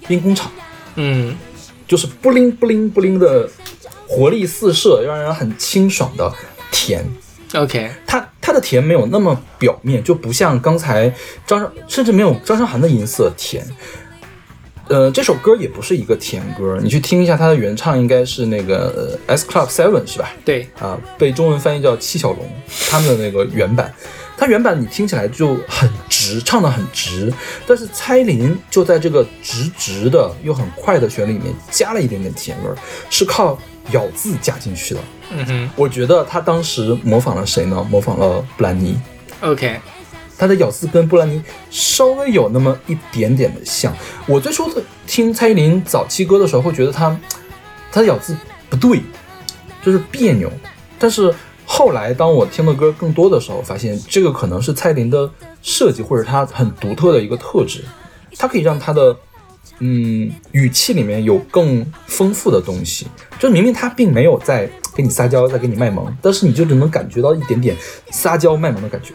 [0.07, 0.51] 冰工厂，
[0.95, 1.37] 嗯
[1.87, 3.47] 就是布灵布灵布灵的
[4.07, 6.33] 活力四射，让人很清爽的
[6.71, 7.05] 甜。
[7.55, 11.13] OK，它它的甜没有那么表面，就不像刚才
[11.47, 13.65] 张韶，甚至没有张韶涵的音色甜。
[14.89, 20.33] 呃，这首歌也不是一个甜歌，你去听一下它的原唱，应该是那个呃 S Club Seven 是吧？
[20.45, 22.39] 对，啊，被中文翻译叫七小龙，
[22.89, 23.93] 他们的那个原版，
[24.41, 27.31] 它原版你听起来就很直，唱的很直，
[27.67, 32.75] 但是蔡依林就在这个直直的又很快的旋律里面加了一点点甜味儿，
[33.11, 33.59] 是靠
[33.91, 35.01] 咬字加进去的。
[35.33, 37.87] 嗯哼我觉得他当时模仿了谁呢？
[37.91, 38.99] 模仿了布兰妮
[39.43, 39.79] ，，OK，
[40.39, 43.95] 他的咬字跟布兰妮稍微有那么一点点的像。
[44.27, 47.15] 我最初的听蔡依林早期歌的时候，会觉得她
[47.93, 48.35] 她的咬字
[48.71, 49.03] 不对，
[49.85, 50.51] 就是别扭。
[50.99, 51.31] 但是
[51.73, 55.31] 后来当我听的歌更多的时候，发现这个可能是蔡依林的
[55.63, 57.85] 设计或者她很独特的一个特质，
[58.37, 59.17] 它可以让她的
[59.79, 63.07] 嗯语气里面有更丰富的东西。
[63.39, 67.77] 就明明她并没有在给你撒娇，在给你卖萌，但是你就只能感觉到一点点
[68.11, 69.15] 撒娇卖萌的感觉。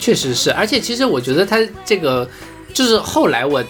[0.00, 2.28] 确实是，而且其实我觉得他这个
[2.74, 3.64] 就是后来我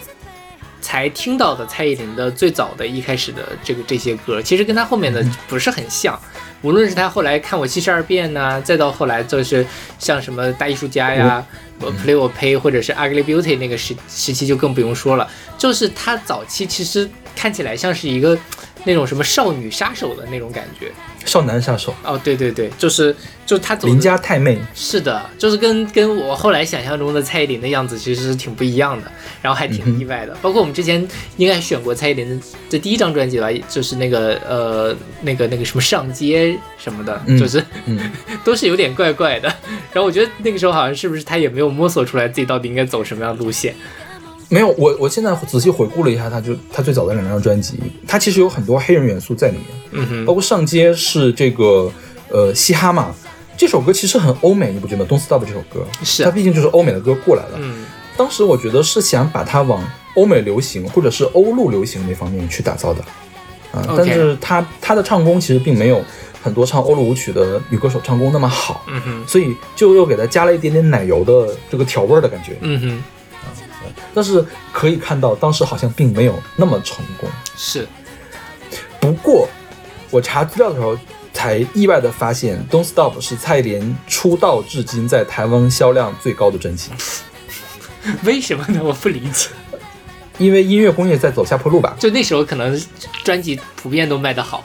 [0.81, 6.19] 才听到的蔡依林的最早的一开始的这个这些歌，其实跟他后面的不是很像。
[6.63, 9.65] 无论是他后来看我七十二变呐、再到后来就是
[9.99, 11.45] 像什么大艺术家呀、
[11.81, 18.37] 我 Play 我 Pay 或者是 Ugly Beauty 那个时时期就更不用说了，就是他早期其实看起来像是一个
[18.89, 20.91] 那种什么少女杀手的那种感觉。
[21.27, 30.35] 少男杀手，哦，对对对，就是就是他走的邻家太妹，是的，就是跟跟我后来想象中的蔡依林的样子其实是挺不一样的，然后还挺意外的。
[30.41, 37.99] 包括我们之前应该选过蔡依林的这第一张专辑吧，就是那个呃那个那个什么上街什么的，嗯就是嗯，
[38.43, 39.49] 都是有点怪怪的。
[39.93, 43.75] 然后我觉得那个时候好像是不是他也没有摸索出来自己到底应该走什么样的路线。
[44.49, 51.91] 没有，我我现在仔细回顾了一下，他就他最早的两张专辑，他其实有很多黑人元素在里面，嗯哼，包括上街是这个
[52.31, 53.15] 呃嘻哈嘛，
[53.57, 56.25] 这首歌其实很欧美，你不觉得吗？Don't Stop 这首歌，是。
[56.25, 57.59] 它毕竟就是欧美的歌过来了。
[57.59, 57.85] 嗯。
[58.17, 59.85] 当时我觉得是想把它往
[60.15, 63.01] 欧美流行或者是欧陆流行那方面去打造的，
[63.71, 66.03] 啊、但是他他的唱功其实并没有
[66.43, 69.25] 很多唱欧陆舞曲的女歌手唱功那么好，嗯哼。
[69.27, 72.57] 所以就又给它加了一点点奶油的这个调味儿的感觉。
[72.61, 73.05] 嗯哼，
[74.19, 77.31] 但是可以看到，当时好像并没有那么成功。
[77.57, 77.87] 是
[78.99, 79.49] 不过，
[80.11, 80.99] 我查资料的时候
[81.33, 86.91] 才意外的发现，《Don't Stop》是蔡依林出道至今在台湾销量最高的专辑，
[88.27, 88.81] 为什么呢？
[88.83, 89.51] 我不理解。
[90.39, 91.95] 因为音乐工业在走下坡路吧？
[91.97, 92.77] 就那时候可能
[93.23, 94.65] 专辑普遍都卖得好，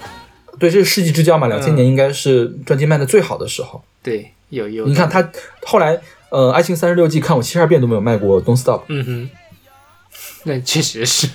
[0.58, 3.84] 对，这是世纪之交嘛，两千嗯年应该是专辑卖的最好的时候。
[4.02, 4.88] 对，有有。
[4.88, 5.32] 你看他
[5.66, 6.00] 后来，
[6.30, 8.82] 呃，《爱情三十六计》看我七十二遍都没有卖过《Don't Stop》。
[8.88, 9.30] 嗯哼，
[10.46, 11.28] 那确实是。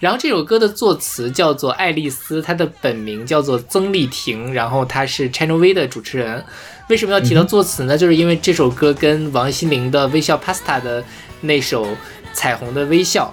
[0.00, 6.44] 然后这首歌的作词叫做爱丽丝，她的本名叫做曾丽婷，然后她是 Channel V 的主持人。
[6.88, 7.96] 为什么要提到作词呢？
[7.96, 11.02] 就是因为这首歌跟王心凌的《微笑 Pasta》的
[11.40, 11.86] 那首
[12.34, 13.32] 《彩虹的微笑》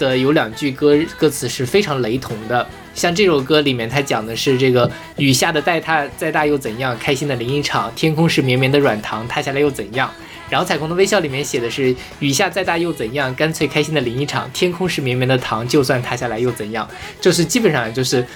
[0.00, 2.64] 的有两句歌歌词是非常雷同的。
[2.94, 10.08] 像这首歌里面，它讲的是这个雨下的再大再大又怎样，开心的淋一场，天空是绵绵的软糖，塌下来又怎样？
[10.50, 16.88] 然后《彩虹的微笑》里面写的是雨下再大又怎样，干脆开心的淋一场，天空是绵绵的糖，就算塌下来又怎样？
[17.20, 18.26] 就是基本上就是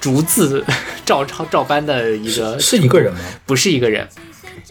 [0.00, 0.64] 逐字
[1.04, 3.18] 照抄照搬的一个，是一个人吗？
[3.44, 4.06] 不是一个人。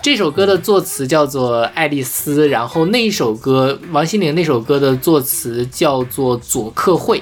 [0.01, 7.21] 这首歌的作词叫做爱丽丝，然后那一首歌王心凌那首歌的作词叫做佐克惠。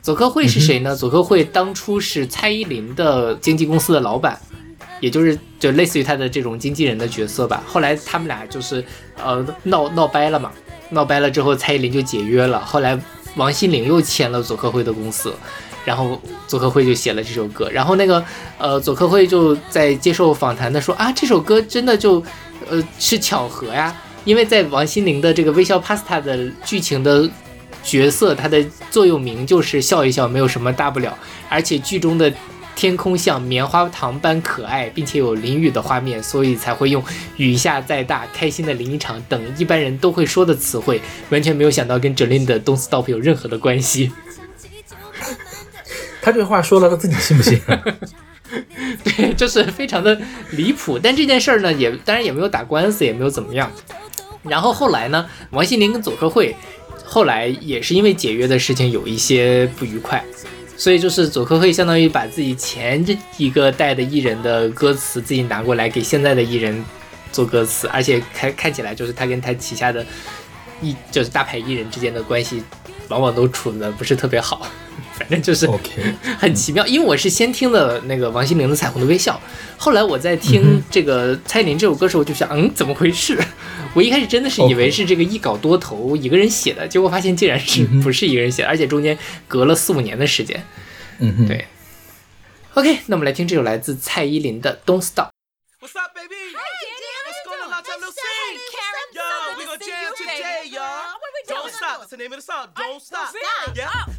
[0.00, 0.96] 佐克惠是谁呢？
[0.96, 4.40] 佐克惠当初是蔡依林的经纪公司的老板，
[5.00, 7.62] 也就是就类似于他的这种经纪人的角色吧。
[7.66, 8.84] 后来他们俩就是
[9.22, 10.50] 呃闹闹掰了嘛，
[10.90, 12.60] 闹掰了之后，蔡依林就解约了。
[12.64, 12.98] 后来
[13.36, 15.34] 王心凌又签了佐克辉的公司，
[15.84, 17.68] 然后佐克辉就写了这首歌。
[17.70, 18.24] 然后那个
[18.58, 22.22] 呃佐克辉就在接受访谈的说啊，这首歌真的就
[22.70, 27.28] 呃是巧合呀，因为在王心凌的这个微笑 Pasta 的剧情的
[27.82, 31.16] 角色，它的座右铭就是笑一笑，没有什么大不了。
[31.50, 32.32] 而且剧中的
[32.74, 37.02] 天空像棉花糖般可爱，并且有淋雨的画面，所以才会用
[37.36, 41.00] “雨下再大，开心的淋一场”等一般人都会说的词汇。
[41.30, 44.12] 完全没有想到跟 Jolin 的《Don't Stop》有任何的关系。
[46.20, 47.60] 他这话说了，他自己信不信？
[49.04, 50.20] 对，就是非常的
[50.50, 50.98] 离谱。
[50.98, 53.70] 但这件事儿呢，也当然也没有打官司，也没有怎么样。
[54.42, 56.54] 然后后来呢，王心凌跟佐克惠
[57.04, 60.22] 后来也是因为解约的事情有一些不愉快，
[60.76, 66.84] 所以就是佐科会相当于把自己前这一个代的艺人的歌词自己拿过来给现在的艺人
[67.32, 70.04] 做歌词，而且看看起来就是他跟他旗下的
[70.82, 72.62] 艺就是大牌艺人之间的关系，
[73.08, 74.66] 往往都处的不是特别好。
[75.16, 79.40] 反正就是 OK 很奇妙，因为我是先听的那个王心凌的《彩虹的微笑》，
[79.80, 83.38] 后来我在听这个蔡依林这首歌时候，我就想，嗯，怎么回事？
[83.94, 90.66] 我一开始真的是以为是这个一稿多投一个人写的，结果发现竟然是不是一个人写的，而且中间隔了四五年的时间。
[91.20, 91.64] 嗯哼，对
[92.74, 95.28] OK，那我们来听这首来自蔡依林的《Don't Stop》。
[95.80, 96.34] What's up, baby?
[96.34, 97.70] What's going on?
[97.70, 98.58] Long time no see.
[99.14, 99.22] Yo,
[99.56, 101.14] we gonna jam today, y'all.
[101.46, 102.00] Don't stop.
[102.00, 102.68] That's the name of the song.
[102.74, 103.32] Don't stop.
[103.76, 104.13] Yeah.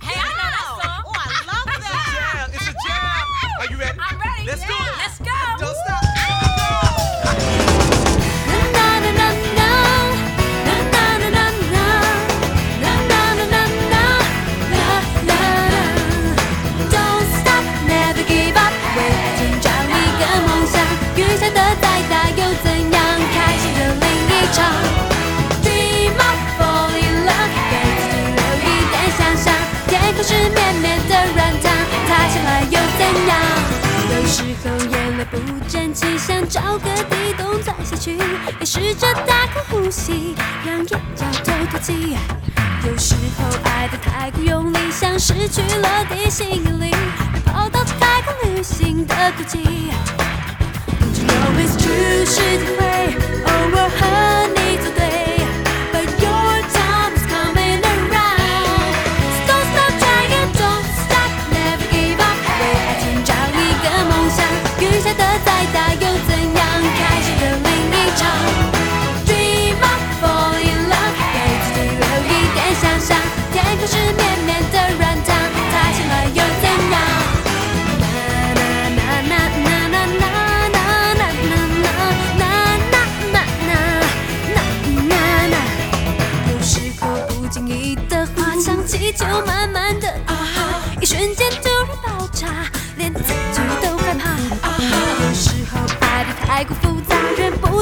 [3.76, 4.00] You ready?
[4.00, 4.46] I'm ready.
[4.48, 4.68] Let's yeah.
[4.68, 4.80] do it.
[5.04, 5.26] Let's go.
[5.60, 6.04] Don't stop.
[25.64, 29.46] Dream up, fall in love，跟自由一点想象，
[29.90, 30.55] 也可是。
[35.32, 38.18] 不争气，想找个地洞钻下去，
[38.60, 42.18] 也试着大口呼吸，让眼角透透气。
[42.86, 46.92] 有时候爱得太过用力，像失去了地心引力，
[47.46, 49.58] 跑到太空旅行的轨迹。
[51.00, 52.26] Don't you know it's true？
[52.26, 52.82] 是体会，
[53.46, 54.02] 偶尔和
[54.56, 54.60] 你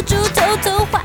[0.05, 1.02] 住偷偷画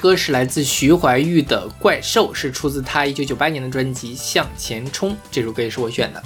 [0.00, 5.10] 歌是来自徐怀钰的《怪兽》，是出自他一九九八年的专辑《向前冲》。
[5.30, 6.22] 这首歌也是我选的。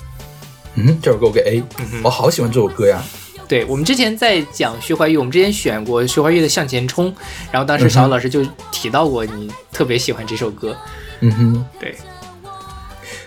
[0.76, 1.62] 嗯，这首歌我给 A，、
[2.04, 3.02] 我好喜欢这首歌呀。
[3.48, 7.12] 对我们之前在讲徐怀钰，我们之前选过徐怀钰的《向前冲》，
[7.50, 10.76] 然后当时小老师就提到过你特别喜欢这首歌。
[11.20, 11.96] 嗯哼，对，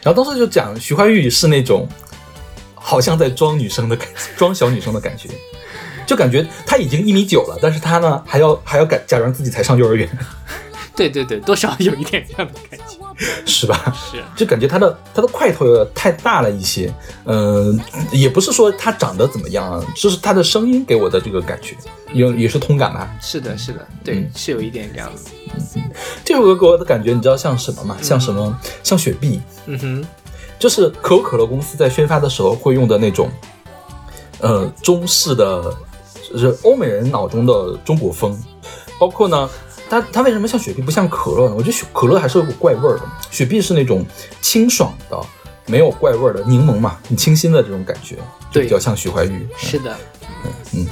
[0.01, 1.87] 然后当时就讲徐怀钰是那种
[2.73, 5.29] 好像在装女生的感，装小女生的感觉，
[6.07, 10.09] 就感觉他已经一米九了，但是他呢还要还要改假装自己才上幼儿园，
[10.95, 12.97] 对对对，多少有一点这样的感觉。
[13.47, 13.91] 是吧？
[14.11, 16.93] 是，就感觉他的他的块头有点太大了一些，
[17.25, 17.79] 嗯、
[18.11, 21.75] 也不是说他长得怎么样啊，就是他的声音给我的这个感觉，
[22.13, 23.09] 有也是通感吧。
[23.19, 25.31] 是的，是的，对，嗯是有一点这样子。
[26.23, 27.97] 这首歌给我的感觉，你知道像什么吗？
[28.03, 28.55] 像什么？
[28.83, 30.05] 像雪碧，嗯哼，
[30.59, 33.31] 就是可口可乐公司在宣发的时候会用的那种，
[34.41, 35.75] 呃，中式的，就
[36.35, 38.35] 是欧美人脑中的中国风。
[38.99, 39.47] 包括呢，
[39.87, 41.55] 它它为什么像雪碧不像可乐呢？
[41.55, 44.03] 我觉得雪可乐还是有股怪味儿的，雪碧是那种
[44.41, 45.17] 清爽的，
[45.67, 48.21] 没有怪味儿的柠檬嘛，很清新的这种感觉，就
[48.53, 49.47] 对比较像徐怀钰。
[49.55, 49.95] 是的，
[50.73, 50.87] 嗯。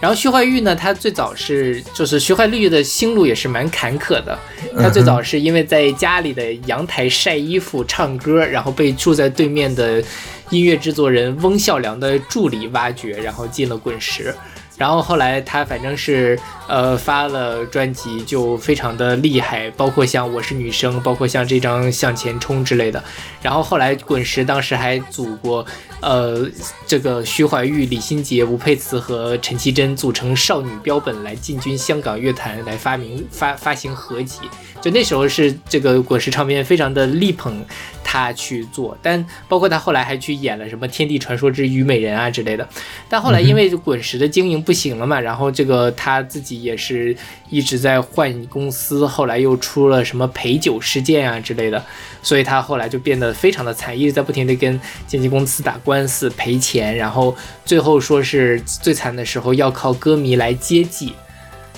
[0.00, 4.38] 然后徐怀钰呢，他最早是就是徐怀钰的心路也是蛮坎坷的。
[4.76, 10.02] 他最早是因为在家里的阳台晒衣服、唱歌，然后被住在对面的
[10.50, 14.34] 音乐制作人翁孝良的助理挖掘，然后进了滚石。
[14.76, 16.38] 然后后来他反正是
[16.68, 23.02] 呃发了专辑，就非常的厉害，包括像我是女生，包括像这张向前冲之类的。
[23.42, 25.64] 然后后来滚石当时还组过
[26.00, 26.48] 呃
[26.86, 34.40] 这个徐怀钰、李心洁、吴佩慈和陈绮贞组成少女标本来进军香港乐坛，来发明发发行合集。
[34.80, 37.64] 就那时候是这个滚石唱片非常的力捧
[38.02, 42.68] 他去做，但包括他后来还去演了什么《天地传说之虞美人》啊之类的。
[43.08, 47.16] 但后来因为滚石的经营不行了嘛，然后这个他自己也是
[47.50, 51.84] 一直在换公司，后来又出了什么陪酒事件啊之类的，
[52.22, 61.12] 所以他后来就变得非常的惨，一直在不停的跟经纪公司打官司赔钱，然后最后说是最惨的时候要靠歌迷来接济，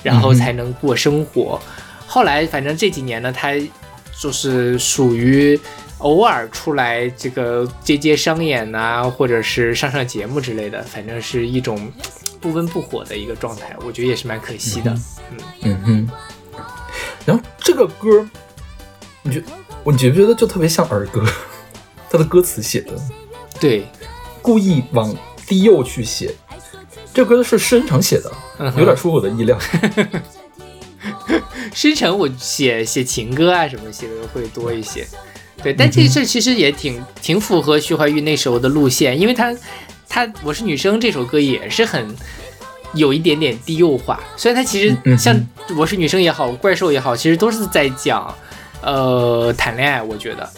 [0.02, 1.60] 然后才能过生活。
[2.06, 3.52] 后来反正这几年呢，他
[4.20, 5.58] 就是属于
[5.98, 11.90] 偶尔出来这个接接商演呐、或者是上上节目之类的，反正是一种
[12.46, 14.96] 不温不火的一个状态，我觉得也是蛮可惜的。
[15.62, 16.08] 嗯哼，
[17.24, 18.24] 然后这个歌，
[19.22, 19.42] 你觉
[19.82, 21.24] 我你觉不觉得就特别像儿歌？
[22.08, 22.92] 它的歌词写的
[23.58, 23.84] 对，
[24.40, 25.12] 故意往
[25.44, 26.32] 低幼去写，
[27.12, 29.58] 这歌是施恩成写的，嗯有点出乎我的意料。
[31.74, 35.04] 申城我写写情歌啊什么写的会多一些，
[35.64, 39.52] 对，但这事其实也挺挺符合徐怀钰那时候的路线，因为他
[40.08, 42.06] 他我是女生这首歌也是很
[42.94, 45.34] 有一点点低幼化，虽然他其实像
[45.76, 48.34] 我是女生也好，怪兽也好，其实都是在讲
[48.82, 50.48] 呃谈恋爱，我觉得。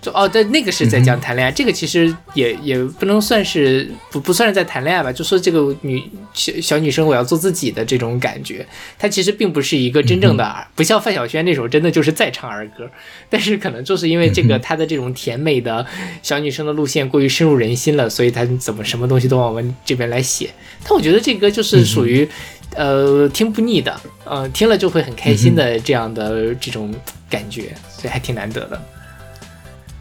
[0.00, 8.66] 就哦，对，那个是在讲谈恋爱，这个其实也也不能算是不不算是在谈恋爱吧，就说这个女小小女生我要做自己的这种感觉，
[8.98, 12.90] 它其实并不是一个真正的儿，不像范晓萱那首真的就是在唱儿歌，
[13.28, 15.84] 但是可能就是因为这个她的这种甜美的
[16.22, 20.48] 小女生的路线过于深入人心了，所以她怎么什么东西都往我们这边来写。
[20.82, 22.28] 但我觉得这歌就是属于。
[22.76, 26.94] 呃，听不腻的，呃，听了就会很开心的这样的这种
[27.28, 28.80] 感觉，所以还挺难得的。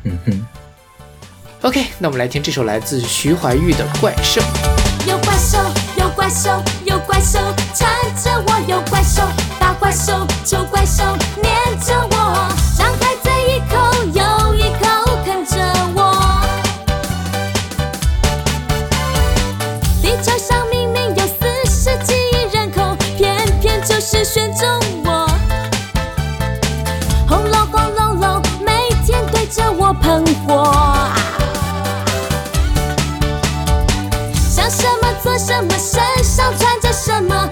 [0.04, 0.48] 嗯哼
[1.62, 4.42] ，OK，那我们来听这首来自徐怀钰的《怪兽》。
[5.08, 5.58] 有怪兽，
[5.98, 6.50] 有怪兽，
[6.86, 7.40] 有怪兽
[7.74, 7.90] 缠
[8.24, 9.22] 着我，有怪兽，
[9.60, 11.04] 大怪兽，丑怪兽
[11.42, 13.76] 黏着我，张开嘴一口
[14.14, 15.58] 又一口啃着
[15.96, 16.00] 我。
[20.02, 24.79] 地球上明明有四十几亿人口，偏偏就是选中
[29.94, 30.74] 喷火。
[34.50, 37.49] 想什么做什么，身上穿着什么，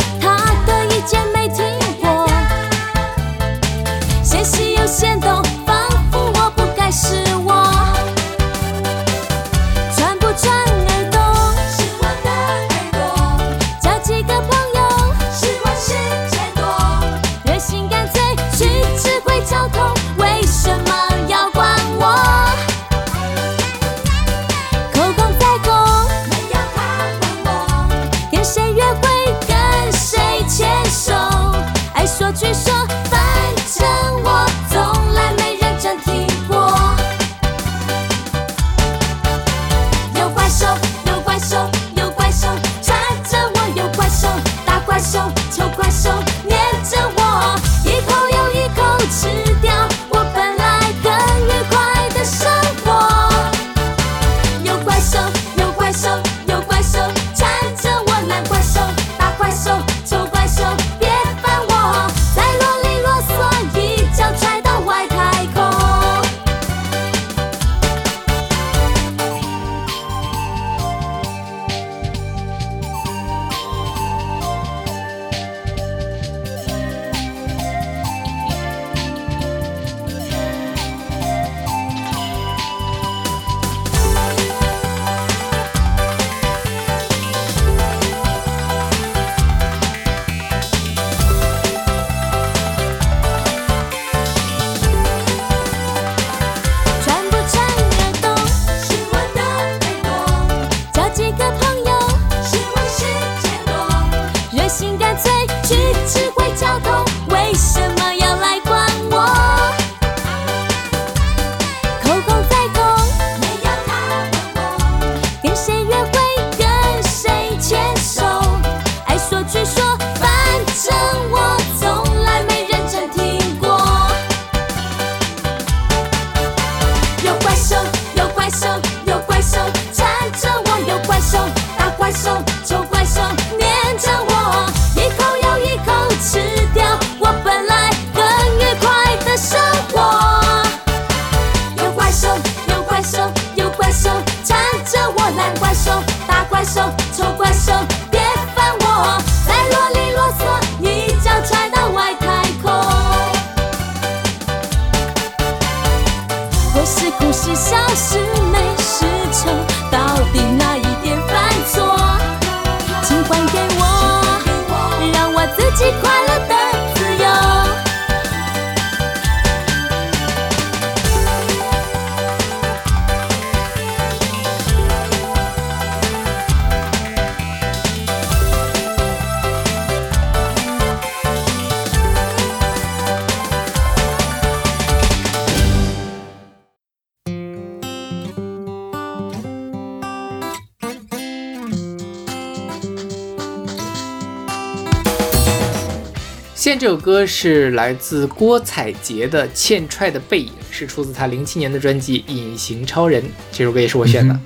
[197.08, 203.24] 歌是来自郭采洁的《欠踹的背影》，是出自她零七年的专辑《隐形超人》。
[203.49, 204.38] 这首歌也是我选的。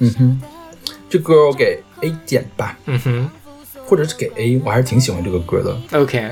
[0.00, 0.42] 嗯哼，
[1.08, 3.30] 这歌我给 A 减吧，嗯哼
[3.86, 5.98] 或者是给 A，我还是挺喜欢这个歌的。
[5.98, 6.30] ，OK，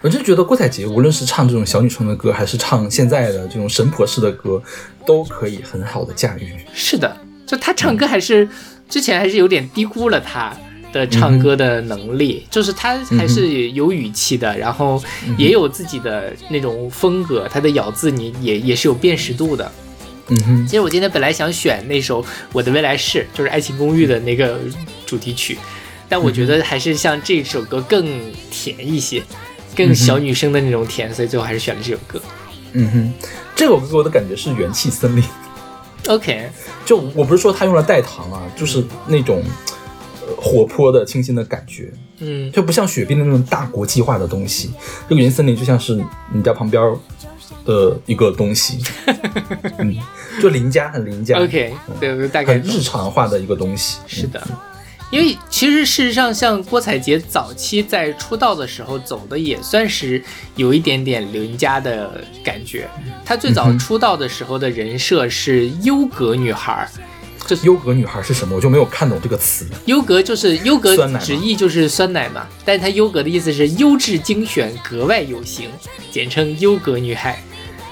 [0.00, 4.62] 我就觉得郭采洁无论是唱这种小女生的歌，还是唱现在的这种神婆式的歌，
[5.04, 6.54] 都可以很好的驾驭。
[6.72, 7.14] 是的，
[7.46, 8.48] 就她唱歌还是、
[8.88, 10.56] 之前还是有点低估了她
[10.92, 15.02] 的唱歌的能力，就是他还是有语气的，然后
[15.38, 19.70] 也有自己的那种风格，他的咬字你也也是有辨识度的。
[20.28, 22.22] 嗯哼，其实我今天本来想选那首
[22.52, 24.60] 《我的未来式》，就是《爱情公寓》的那个
[25.04, 25.58] 主题曲，
[26.08, 28.06] 但我觉得还是像这首歌更
[28.50, 29.22] 甜一些，
[29.74, 32.22] 更小女生的那种甜，所以最后还是选了这首歌。
[32.74, 33.12] 嗯哼，
[33.56, 35.24] 这首歌给我的感觉是元气森林。
[36.06, 36.48] OK，
[36.86, 39.79] 就我不是说他用了代糖啊，就是那种呃
[40.36, 44.70] 活泼的、清新的感觉，嗯，就不像雪碧的那种大国际化的东西。
[45.08, 46.02] 这个原森林就像是
[46.32, 46.96] 你家旁边儿
[47.64, 48.78] 的一个东西，
[49.78, 49.96] 嗯，
[50.40, 51.38] 就邻家很邻家。
[51.38, 53.98] OK，对，我大概很日常化的一个东西。
[54.06, 54.42] 是的，
[55.10, 60.22] 因为其实事实上，像郭采洁早期在出道的时候走的也算是
[60.56, 62.88] 有一点点邻家的感觉。
[63.24, 66.88] 她最早出道的时候的人设是优格女孩
[67.54, 68.54] 儿，就是优格女孩是什么？
[68.56, 69.66] 我就没有看懂这个词。
[69.86, 75.68] 优格就是优格直译就是酸奶嘛，但是它优格的意思是优质精选，格外有型，
[76.10, 77.42] 简称优格女孩。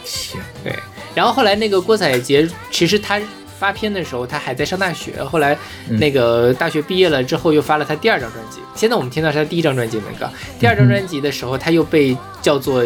[0.04, 0.78] 天，对，
[1.14, 3.20] 然后后来那个郭采洁，其实她
[3.58, 5.56] 发片的时候，她还在上大学，后来
[5.88, 8.60] 嗯那个大学毕业了之后，又发了她第二张专辑。
[8.74, 12.84] 现在我们听到是她第一张专辑那个，第二张专辑的时候，她又被叫做。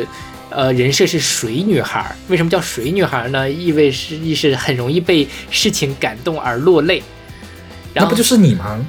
[0.55, 3.51] 呃，人设是水女孩儿，为什么叫水女孩儿呢？
[3.51, 7.03] 意味是意是很容易被事情感动而落泪。
[7.95, 8.85] 然后那不就是你吗？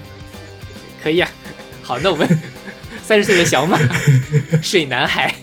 [1.04, 1.30] 可以啊。
[1.82, 2.28] 好，那我们
[3.04, 3.80] 三十岁的小马，
[4.64, 5.34] 水男孩，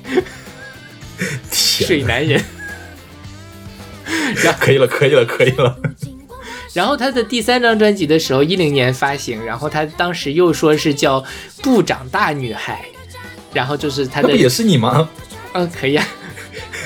[1.52, 2.42] 水，男人。
[4.58, 5.76] 可以了，可以了，可以了。
[6.72, 11.22] 然后他的第三张专辑的时候，一零年发行，然后他当时又说是叫
[11.62, 12.84] 不长大女孩，
[13.52, 15.08] 然后就是他的那不也是你吗？
[15.52, 16.06] 嗯可以啊，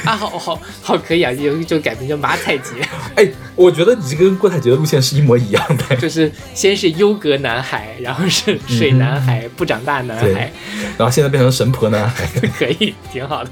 [0.04, 2.70] 啊好好好可以啊，就就改名叫马采洁，
[3.16, 5.96] 哎，我觉得你这跟郭采洁的路线是一模一样的。
[5.96, 10.52] 就是先是优格男孩，然后是水男孩，不长大男孩，
[10.96, 12.26] 然后现在变成神婆男孩。
[12.58, 13.50] 可以，挺好的。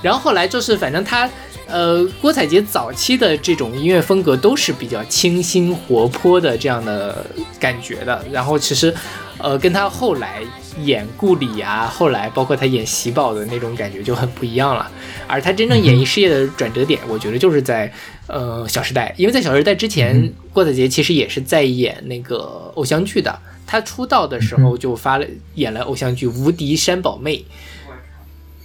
[0.00, 1.28] 然后后来就是，反正他，
[1.66, 7.26] 呃，郭采洁早期的这种音乐风格都是比较清新活泼的这样的
[7.58, 8.24] 感觉的。
[8.30, 8.94] 然后其实，
[9.38, 10.40] 呃，跟他后来
[10.84, 14.90] 演顾里啊，后来包括他演喜宝的那种感觉就很不一样了。
[15.26, 17.92] 而他真正演艺事业的转折点，我觉得就是在
[18.26, 23.38] 呃《小时代》，因为在《小时代》之前，郭采洁其实也是在演那个偶像剧的。
[23.66, 25.26] 她出道的时候就发了
[25.56, 27.36] 演了偶像剧《无敌山宝妹》，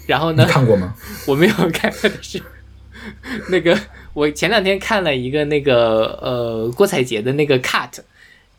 [0.08, 0.96] 然后呢，看过吗？
[1.28, 2.42] 我没有看，但是
[3.50, 3.78] 那个
[4.14, 7.92] 我前两天看了一个那个呃郭采洁的那个 cut，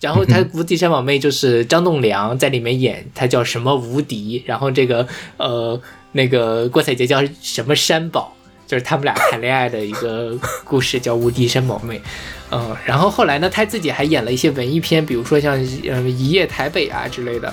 [0.05, 5.81] 然后他《无敌山宝妹》就是张栋梁在里面演，他叫什么无敌，然后这个呃
[6.13, 8.31] 那个郭采洁叫什么山宝，
[8.67, 11.99] 就是他们俩谈恋爱的一个故事，叫《无敌山宝妹》。
[12.51, 17.51] 嗯，然后后来呢，他自己还演了一些文艺片，比如说像嗯《一夜台北》啊之类的。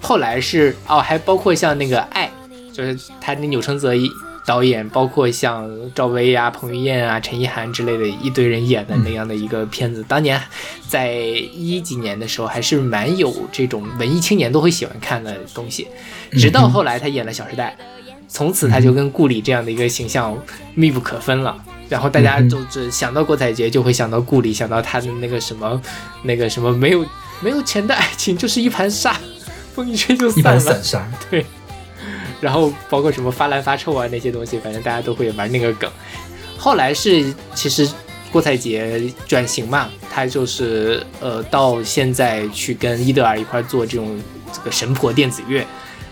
[0.00, 2.30] 后来是哦，还包括像那个《爱》，
[2.72, 4.08] 就是他那钮承泽一
[4.50, 10.04] 导演，包括像赵薇啊、彭于晏啊、陈意涵之类的一堆人演的那样的一个片子。
[10.08, 10.42] 当年
[10.88, 15.86] 在一几年的时候，还是蛮有这种文艺青年都会喜欢看的东西。
[16.32, 17.76] 直到后来他演了《小时代》，
[18.26, 20.36] 从此他就跟顾里这样的一个形象
[20.74, 21.56] 密不可分了。
[21.88, 25.80] 然后大家就只想到郭采洁，就会想到顾里，想到他的那个什么，
[26.24, 27.06] 那个什么没有
[27.40, 29.16] 没有钱的爱情就是一盘沙，
[29.74, 30.82] 风一吹就散了盘散。
[30.82, 31.08] 沙。
[31.30, 31.46] 对，
[32.40, 35.90] 然后包括什么发烂发臭啊那些东西，反正大家都会玩那个梗。
[36.56, 37.88] 后来是其实
[38.32, 44.20] 郭采洁转型嘛，她就是呃到现在去跟伊德尔一块做这种
[44.52, 45.66] 这个神婆电子乐，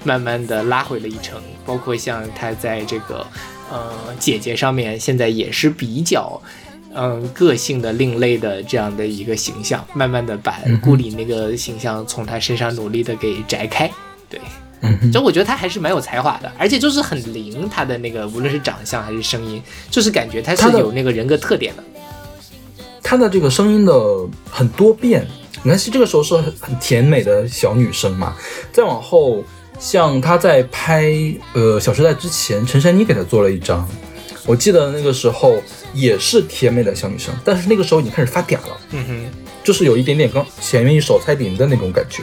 [0.04, 1.40] 慢慢的拉回了一程。
[1.66, 3.26] 包括像她在这个
[3.70, 6.40] 呃姐姐上面，现在也是比较
[6.94, 13.90] 嗯个性的另类的这样的一个形象，慢慢的把顾里那个形象从她身上努力的给摘开。
[14.30, 14.40] 对，
[14.80, 21.84] 嗯哼，就我觉得他还是蛮有才华的，而且就是很灵，他的那个无论是长相还是声音，就是感觉他是有那个人格特点的。
[23.02, 23.92] 她的这个声音的
[24.50, 25.26] 很多变。
[25.62, 28.36] 你看，是这个时候是很很甜美的小女生嘛，
[28.70, 29.42] 再往后，
[29.80, 31.10] 像她在拍
[31.54, 33.88] 呃《小时代》之前，陈珊妮给她做了一张，
[34.46, 35.60] 我记得那个时候
[35.94, 38.80] 也是甜美的小女生，但是那个时候已经开始发嗲了。
[38.90, 39.24] 嗯哼，
[39.64, 42.22] 就是有一点点刚前面一首蔡琳的那种感觉。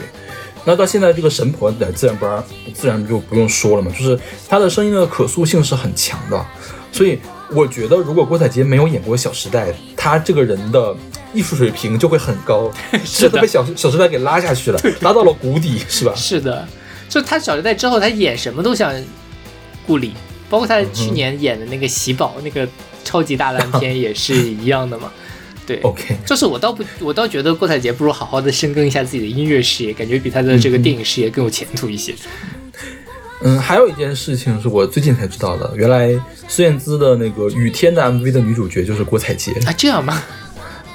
[0.66, 2.44] 那到现在这个神婆在自然不然
[2.74, 6.46] 自然就不用说了嘛，就是她的声音的可塑性是很强的，
[6.92, 7.20] 所以
[7.52, 10.96] 我觉得如果郭采洁没有演过《小时代》，她这个人的
[11.34, 12.72] 艺术水平就会很高，
[13.06, 16.12] 是的被小《小时代》给拉下去了，拉到了谷底，是吧？
[16.16, 16.68] 是的，
[17.08, 18.92] 就她《小时代》之后，她演什么都像
[19.86, 20.14] 顾里，
[20.50, 22.68] 包括她去年演的那个《喜宝》那个
[23.04, 25.12] 超级大烂片 也是一样的嘛。
[25.66, 32.14] 对 OK，就是我倒不，我倒觉得郭采洁不如好好的深耕一下自己的音乐事业，感觉比她的这个电影事业更有前途一些。
[33.42, 36.10] 嗯，还有一件事情是我最近才知道的，原来
[36.48, 39.52] 孙燕姿的那个《雨天》的 MV 的女主角就是郭采洁。
[39.66, 40.24] 啊，这样吗？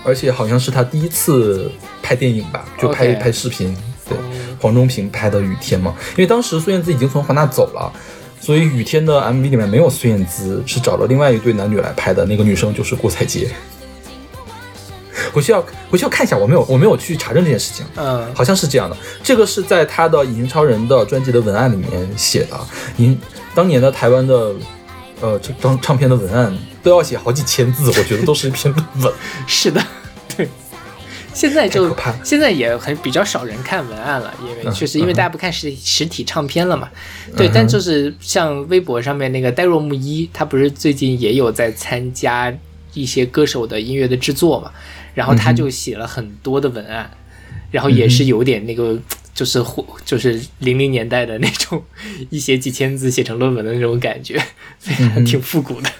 [0.02, 1.70] 而且好像是她第一次
[2.02, 3.76] 拍电影吧，就拍拍视频。
[4.08, 4.20] 对哦，
[4.58, 7.92] 黄忠平拍的《雨天》嘛，因为当时孙燕姿已经从华纳走了，
[8.40, 12.24] 所以《雨天》的 MV 里面没有孙燕姿，是找了另外一对男女来拍的。
[12.24, 13.48] 那个女生就是郭采洁。
[15.32, 18.96] 回去要回去要看一下，我没有我没有去查证这件事情，嗯，好像是这样的。
[19.22, 22.58] 这个是在他的《隐形超人》的专辑的文案里面写的。
[22.96, 23.18] 隐
[23.54, 24.52] 当年的台湾的
[25.20, 29.12] 呃这张唱片的文案都要写好几千字，我觉得都是一篇论文。
[29.46, 29.82] 是的，
[30.36, 30.48] 对。
[31.32, 36.88] 现在就现在也很比较少人看文案了，因为嗯确实因为嗯大家不看实实体唱片了嘛。
[37.36, 42.52] 对，但就是像微博上面那个呆若木一，他不是最近也有在参加
[42.94, 44.72] 一些歌手的音乐的制作嘛，
[45.14, 47.10] 然后他就写了很多的文案，
[47.70, 48.98] 然后也是有点那个。
[49.32, 51.82] 就是或就是零零年代的那种
[52.28, 54.36] 一写几千字写成论文的那种感觉，
[54.78, 55.90] 所以还嗯哼挺复古的。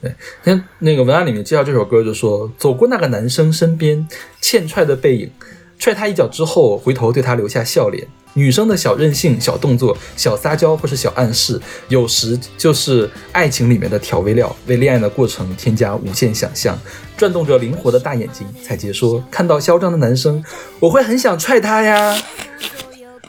[0.00, 4.08] 对那那个文案里面介绍这首歌，就说走过那个男生身边，
[4.40, 5.30] 欠踹的背影，
[5.78, 8.08] 踹他一脚之后，回头对他留下笑脸。
[8.34, 16.78] 女生的小任性、小动作、小撒娇或是小暗示，有时就是爱情里面的调味料，为恋爱的过程添加无限想象。
[17.16, 20.42] 转动着灵活的大眼睛，彩杰说：“看到嚣张的男生，
[20.80, 22.20] 我会很想踹他呀。”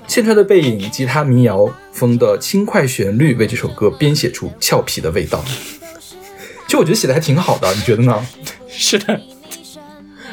[0.08, 5.44] 欠踹的背影，吉他民谣风的轻快旋律，为这首歌编写出俏皮的味道。
[6.66, 8.28] 其实我觉得写的还挺好的，你觉得呢？
[8.68, 9.20] 是的，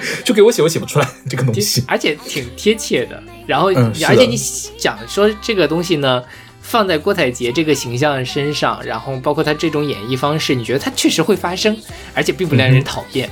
[0.25, 1.83] 就给我写，我写不出来 这个东西。
[1.87, 3.23] 而且挺贴切的。
[3.47, 4.37] 然后，嗯而且你
[4.79, 6.23] 讲说这个东西呢，
[6.63, 11.77] 放在郭采洁这个形象身上，然后包括她这种演绎方式，你觉得它确实会发生，
[12.15, 13.29] 而且并不让人讨厌。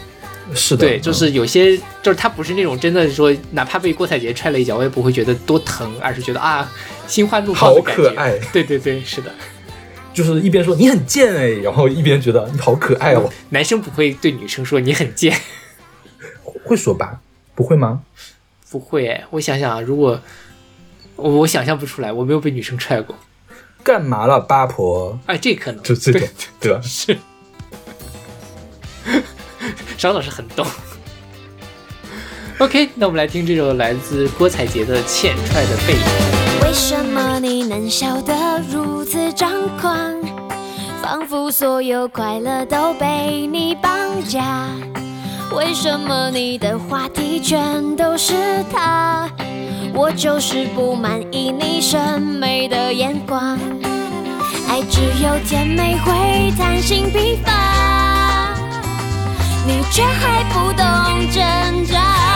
[0.55, 6.67] 是的，对，就是有些就是他不是那种真的说，哪怕被郭采洁踹了一脚，我也不会觉得多疼，而是觉得啊，
[7.07, 8.03] 心花怒放的好感觉。
[8.03, 9.31] 可爱，对对对，是的，
[10.15, 13.31] 就是一边说你很贱哎，然后一边觉得你好可爱哦。
[13.51, 15.39] 男生不会对女生说你很贱，
[16.69, 17.21] 会说吧？
[17.55, 18.03] 不会吗？
[18.71, 19.25] 不会哎。
[19.31, 20.21] 我想想啊，如果
[21.17, 23.17] 我我想象不出来，我没有被女生踹过，
[23.83, 25.19] 干嘛了，八婆？
[25.27, 26.29] 哎，这可能就这种，
[26.61, 26.81] 对吧？
[26.83, 27.17] 是，
[29.97, 30.67] 张老师很懂。
[32.59, 36.01] OK，那我们来听这首来自郭采洁的《欠踹的背影》。
[36.65, 40.15] 为什么你能笑得如此张狂？
[41.01, 44.69] 仿佛所有快乐都被你绑架。
[45.53, 48.35] 为什么你的话题全都是
[48.73, 49.29] 他？
[49.95, 53.59] 我就是不满意你审美的眼光。
[54.69, 58.55] 爱只有甜美会贪心疲乏，
[59.67, 60.85] 你却还不懂
[61.33, 62.28] 挣扎。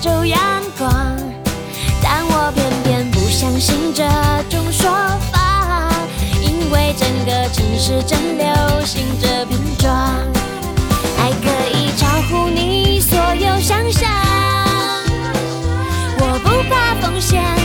[0.00, 0.38] 就阳
[0.78, 0.88] 光，
[2.00, 4.04] 但我偏偏不相信这
[4.48, 4.88] 种说
[5.32, 5.90] 法，
[6.40, 8.46] 因为整个城市正流
[8.84, 9.92] 行这瓶装，
[11.16, 14.08] 还可以超乎你所有想象，
[16.20, 17.57] 我不怕风险。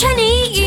[0.00, 0.59] 穿你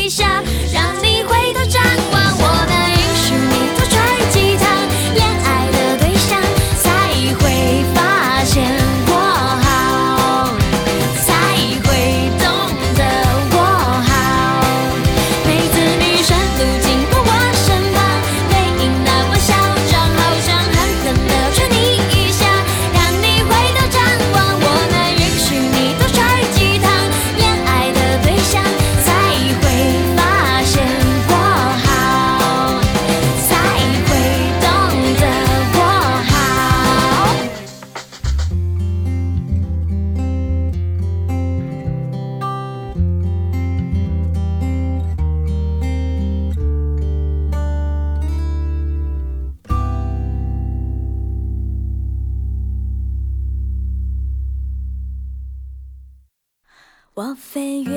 [57.16, 57.92] 我飞越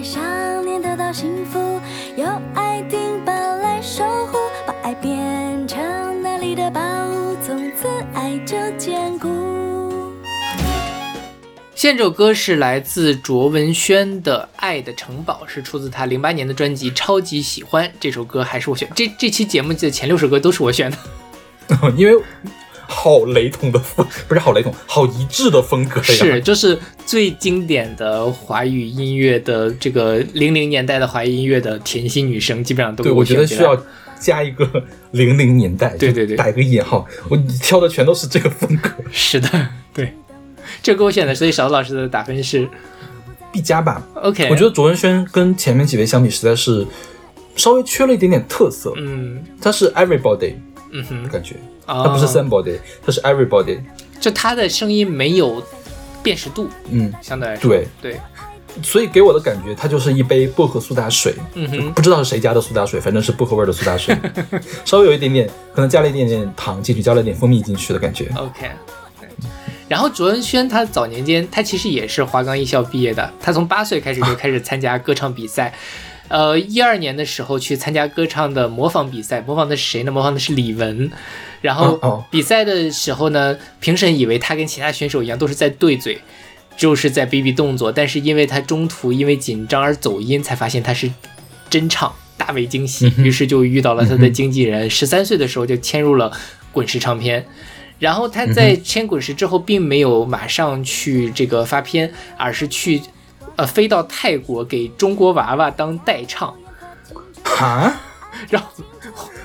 [0.00, 1.58] 想念得到幸福，
[2.16, 9.28] 有爱丁堡来守护，把爱变成那里的宝物，从此爱就坚固。
[11.74, 17.84] 现在这首歌是来自卓文萱的《爱的城堡》，是出自她零八年的专辑《超级喜欢》。
[17.98, 20.96] 这首歌还是我选，这这期节目的前六首歌都是我选的。
[21.98, 22.22] 因为
[22.90, 26.04] 好雷同的风， 不是好雷同，好一致的风格呀。
[26.06, 26.76] 是，就是
[27.06, 33.80] 最经典的华语音乐的这个零零年代的华语音乐的甜心女生，基本上都对，我觉得需要
[34.20, 34.68] 加一个
[35.12, 37.06] 零零年代，对对对打一个引号。
[37.28, 39.48] 我挑的全都是这个风格，是的，
[39.94, 40.12] 对。
[40.82, 42.68] 这给我选的，所以勺子老师的打分是
[43.50, 44.06] 必加吧。
[44.14, 44.48] OK。
[44.50, 46.86] 我觉得卓文萱跟前面几位相比，实在是
[47.56, 48.92] 稍微缺了一点点特色。
[48.96, 50.54] 嗯她是 everybody
[50.92, 51.56] 嗯哼，感觉，
[51.90, 53.80] 啊，她不是 somebody，它是 everybody。
[54.20, 55.62] 就他的声音没有
[56.22, 58.20] 辨识度，嗯，相对来说，对对，
[58.82, 61.34] 所以给我的感觉，它就是一杯薄荷苏打水。
[61.54, 64.14] 嗯哼，不知道是谁家的苏打水，反正是薄荷味儿的苏打水，
[64.84, 68.30] 稍微有一点点，可能加了一点点糖进去，加了一点蜂蜜进去的感觉。
[68.36, 68.70] OK，
[69.88, 75.74] 然后卓文萱她早年间，她其实也是华冈艺校毕业的，她从八岁开始就开始参加歌唱比赛。
[76.30, 80.12] 呃，一二年的时候去参加歌唱的模仿比赛，模仿的是谁呢？
[80.12, 81.10] 模仿的是李玟。
[81.60, 86.20] 然后比赛的时候呢，评审以为他跟其他选手一样都是在对嘴，
[86.76, 91.10] 就是在比比动作，但是因为他中途因为紧张而走音，才发现他是
[91.68, 93.12] 真唱，大为惊喜。
[93.18, 96.32] 于是就遇到了他的经纪人，十三岁的时候就签入了
[96.70, 97.44] 滚石唱片。
[97.98, 103.02] 然后他在签滚石之后，并没有马上去这个发片，而是去
[103.60, 106.54] 呃飞到泰国给中国娃娃当代唱。
[107.58, 108.00] 啊，
[108.48, 108.68] 然后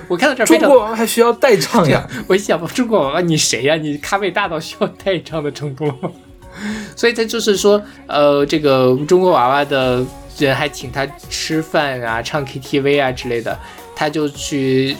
[0.08, 2.08] 我看到这儿，中国娃娃还需要代唱呀？
[2.26, 6.10] 我想中国娃娃你谁呀、你咖位大到需要代唱的程度了吗？
[6.96, 10.02] 所以他就是说，呃，这个中国娃娃的
[10.38, 13.58] 人还请他吃饭啊、唱 KTV 啊之类的，
[13.94, 14.96] 他就去，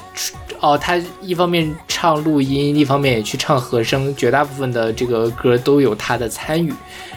[0.61, 6.71] 哦，他一方面唱录音，一方面也去唱和声，绝大部分的这个歌都有他的参与。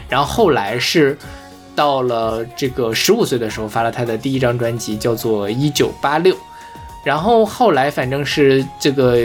[0.08, 1.18] 然后后来是
[1.80, 6.36] 到了这个十五岁的时候，发了他的第一张专辑，叫做《一九八六》。
[7.06, 9.18] 然后后来反正是这个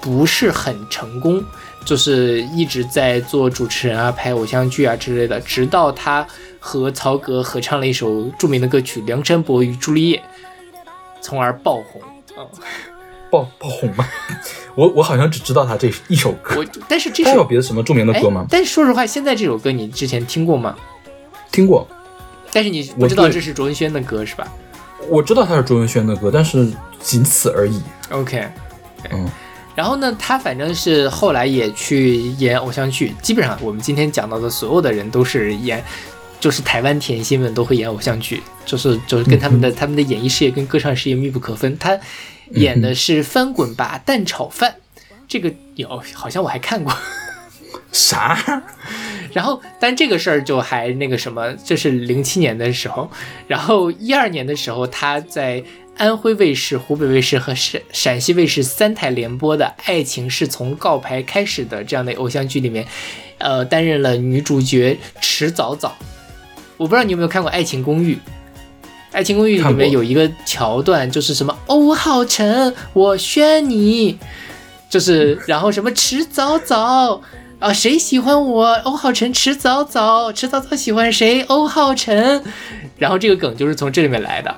[0.00, 1.42] 不是很成功，
[1.84, 6.24] 就是一直在做主持人啊、拍偶像剧啊之类的，直到他
[6.60, 10.16] 和曹格合唱了一首著名的歌曲《梁山伯与朱丽叶》，
[11.20, 12.00] 从而爆红。
[12.38, 12.46] 嗯，
[13.32, 14.08] 爆爆红吗？
[14.76, 18.46] 我我好像只知道他这一首歌，我但是这首有首别的什么著名的哎歌吗？
[18.48, 20.76] 但是说实话，现在这首歌你之前听过吗？
[21.50, 21.86] 听过，
[22.52, 24.46] 但是你不知道这是卓文萱的歌是吧
[25.08, 26.70] 我知道他是卓文萱的歌，但是
[27.00, 27.82] 仅此而已。
[28.10, 28.46] ？OK，
[29.10, 29.28] 嗯，
[29.74, 35.82] 然后呢，他反正是后来也去演偶像剧，基本上我们今天讲到的所有的人都是演，
[36.38, 41.76] 就是台湾甜心们都会演偶像剧，就是就是跟他们的、他们的演艺事业跟歌唱事业密不可分。
[41.78, 41.98] 他
[42.50, 44.74] 演的是翻滚吧蛋炒饭，
[45.26, 46.92] 这个有好像我还看过。
[47.90, 48.62] 啥？
[49.32, 53.10] 然后，但这个事儿就还那个什么，这是零七年的时候，
[53.46, 55.62] 然后一二年的时候，他在
[55.96, 62.86] 安徽卫视、湖北卫视和陕陕西卫视三台联播的《爱情是从告白开始的》这样的偶像剧里面，
[63.38, 65.94] 呃，担任了女主角迟早早。
[66.76, 68.14] 我不知道你有没有看过《爱情公寓》。
[69.12, 74.18] 《爱情公寓》里面有一个桥段，就是什么“欧，浩辰，我选你”，
[74.88, 77.20] 就是然后什么迟早早
[77.60, 78.68] 啊，谁喜欢我？
[78.84, 81.42] 欧浩辰迟早早，迟早早喜欢谁？
[81.42, 82.42] 欧浩辰。
[82.96, 84.54] 然后这个梗就是从这里面来的，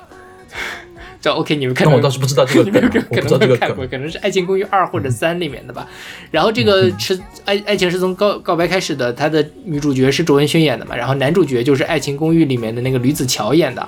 [1.19, 3.85] 叫 OK，你们看到那我倒是不知道这个 你们梗可，能没有看过，。
[3.87, 5.85] 可能是《爱情公寓二》或者三里面的吧。
[6.31, 13.85] 然后这个嗯是爱爱情是从告告白开始的，它的女主角是卓文萱演的嘛，然后男主角就是《爱情公寓》里面的那个吕子乔演的。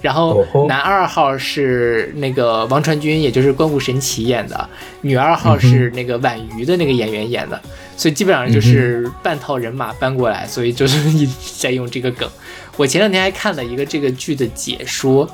[0.00, 4.68] 然后男二号是那个王传君，也就是关谷神奇演的，
[5.02, 7.60] 女二号嗯是那个婉瑜的那个演员演的，
[7.98, 12.30] 所以基本上就是半套人马搬过来，所以就是一直在用这个梗。
[12.76, 15.28] 我前两天还看了一个这个剧的解说，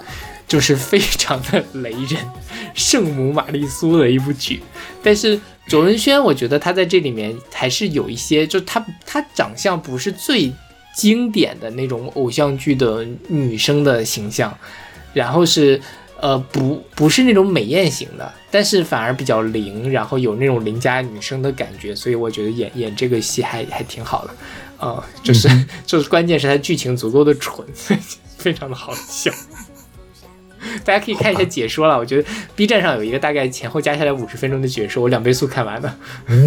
[0.49, 2.17] 就是非常的雷人，
[2.75, 4.63] 圣母玛丽苏的一部剧。
[5.03, 10.51] 但是卓文萱，我觉得她在这里面还是有一些，就她她长相不是最
[10.97, 14.57] 经典的那种偶像剧的女生的形象，
[15.13, 15.79] 然后是
[16.21, 24.35] 呃不不是那种美艳型的，但是反而比较灵，然后有那种邻家女生的感觉，所以我觉得演演这个戏还还挺好的。
[24.79, 25.49] 呃，就是、
[25.87, 27.67] 就是关键是它剧情足够的蠢，
[28.39, 29.31] 非常的好笑。
[30.85, 35.95] 大家可以看一下解说了，我觉得 B 站上有一个大概前后加下来五十分钟的解说，我两倍速看完的。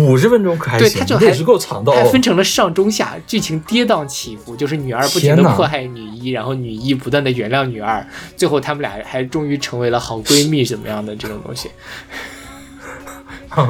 [0.07, 2.21] 五十分钟可还行，对它就还是够长的哦还分。
[2.21, 8.05] 成了上中下，剧情跌宕起伏，就是女二不停的迫害女一，然后女一不断的原谅女二，
[8.35, 11.69] 最后他们俩还终于成为了好闺蜜，怎么样的这种东西，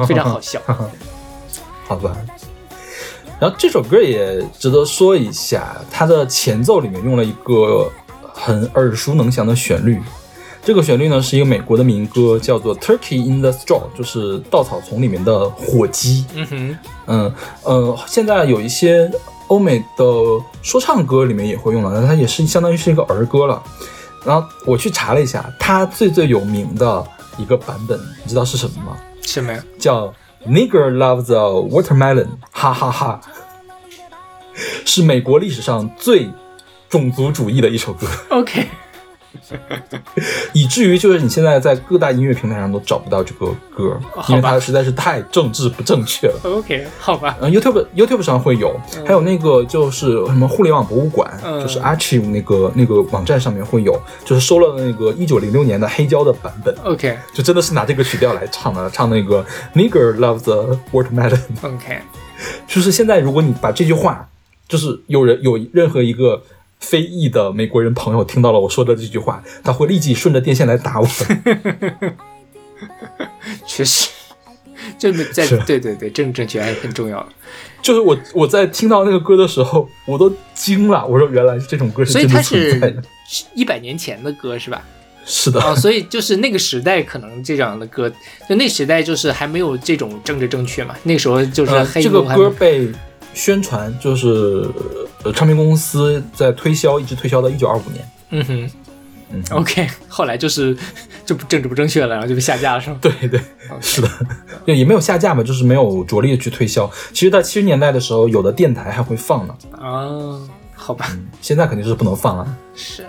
[0.08, 0.60] 非常好笑。
[1.86, 2.16] 好吧。
[3.40, 7.88] 然后这首歌也值得说一下，它的前奏里面用了一个
[8.34, 10.00] 很耳熟能详的旋律。
[10.62, 16.26] 这个旋律呢是一个美国的民歌，叫做《Turkey in the Straw》，就是稻草丛里面的火鸡。
[16.34, 19.10] 嗯哼，嗯呃，现在有一些
[19.46, 20.04] 欧美的
[20.62, 23.62] 说唱歌里面也会用到，但它也是相当于是一个儿歌了。
[24.24, 27.06] 然后我去查了一下，它最最有名的
[27.38, 28.98] 一个版本，你知道是什么吗？
[29.22, 29.64] 什么呀？
[29.78, 30.12] 叫
[30.46, 33.20] Nigger Loves the Watermelon，哈哈哈
[34.84, 36.28] 是美国历史上最
[36.90, 38.66] 种族主义的一首歌，OK，
[40.52, 46.40] 以至于就是你现在在各大音乐平台上都找不到这个歌，因为它实在是太政治不正确了。
[46.44, 51.60] OK，好吧，嗯，YouTube YouTube 上会有，还有那个就是什么互联网博物馆，嗯。
[51.60, 57.18] 就是 Archive 那个那个网站上面会有，就是收了那个一九零六年的黑胶的版本，OK。
[57.34, 61.38] 就真的是拿这个曲调来唱的，唱那个 Nigger loves the watermelon。
[61.62, 62.00] OK，
[62.66, 64.28] 就是现在，如果你把这句话，
[64.68, 66.42] 就是有人有任何一个
[66.80, 71.06] 非裔的美国人朋友听到了我说的这句话，他会立即顺着电线来打我。
[73.66, 74.08] 确实，
[74.98, 77.28] 这个在对对对，政治正确还是很重要的。
[77.82, 81.06] 就是我我在听到那个歌的时候，我都惊了。
[81.06, 83.02] 我说原来这种歌是所以它真的存在是的。
[83.54, 84.82] 一百年前的歌是吧？
[85.24, 88.10] 是的，哦，所以就是那个时代可能这样的歌，
[88.48, 92.88] 就那时代就是还没有这种政治正确嘛，那时候就是呃，黑这个歌被
[93.34, 94.68] 宣传，就是
[95.24, 98.10] 呃唱片公司在推销，一直推销到一九二五年。
[98.30, 98.70] 嗯哼
[99.30, 100.76] 嗯，OK，后来就是
[101.24, 102.98] 就不政治不正确了，然后就被下架了是吗？
[103.00, 103.40] 对对，
[103.80, 104.08] 是的，
[104.66, 106.90] 就 也没有下架嘛，就是没有着力的去推销。
[107.12, 110.40] 其实，在七十年代的时候，有的电台还会放呢，啊，
[110.74, 111.06] 好吧，
[111.40, 112.56] 现在肯定是不能放了。
[112.74, 113.04] 是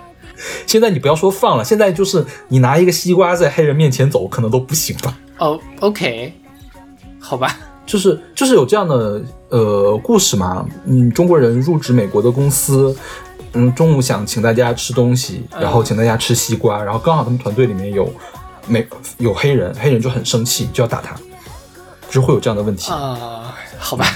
[0.66, 5.16] 现在你不要说放了，现在就是你拿一个西瓜在黑人面前走，可能都不行了？
[5.38, 6.32] 哦，OK，
[7.18, 7.58] 好吧，
[7.90, 12.96] 就是就是有这样的呃故事嘛，嗯，中国人入职美国的公司，
[13.54, 18.08] 嗯，中午想请大家吃东西，然后请大家吃西瓜，然后刚好他们团队里面有
[18.68, 18.86] 美
[19.18, 21.16] 有黑人，黑人就很生气，就要打他，
[22.06, 22.92] 就是会有这样的问题。
[22.92, 24.06] 啊、好吧，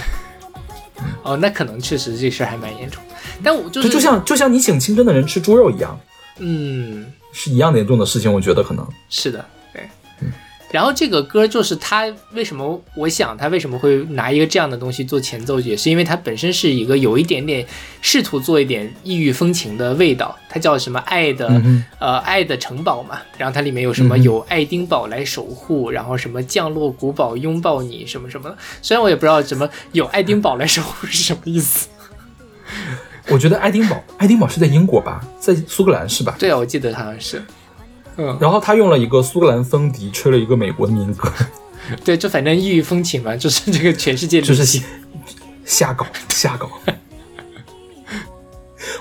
[1.25, 3.03] 哦，那可能确实这事儿还蛮严重，
[3.43, 5.99] 但我就就是就像就像你请清真的人吃猪肉一样，
[6.39, 8.87] 嗯，是一样的严重的事情，我觉得可能。
[9.11, 9.45] 是的，对。
[10.75, 17.65] 然后这个歌就是他为什么，我想他为什么会拿一个这样的东西做前奏，也是因为它本身是一个有一点点
[18.03, 20.37] 试图做一点异域风情的味道。
[20.49, 28.59] 它叫什么爱的、嗯呃爱的城堡嘛，然后它里面有什么有爱丁堡来守护，然后什么降落古堡拥抱你什么什么的。
[28.83, 31.87] 虽然我也不知道什么有爱丁堡来守护是什么意思。
[33.29, 36.35] 我觉得爱丁堡，爱丁堡是在英国吧，在苏格兰是吧？
[36.37, 37.41] 对啊，我记得好像是。
[38.17, 41.33] 嗯，然后他用了一个苏格兰风笛吹了一个美国的民歌，
[42.05, 44.83] 对，就反正异域风情嘛，就是这个全世界就是旅行
[45.65, 46.71] 瞎搞 瞎搞。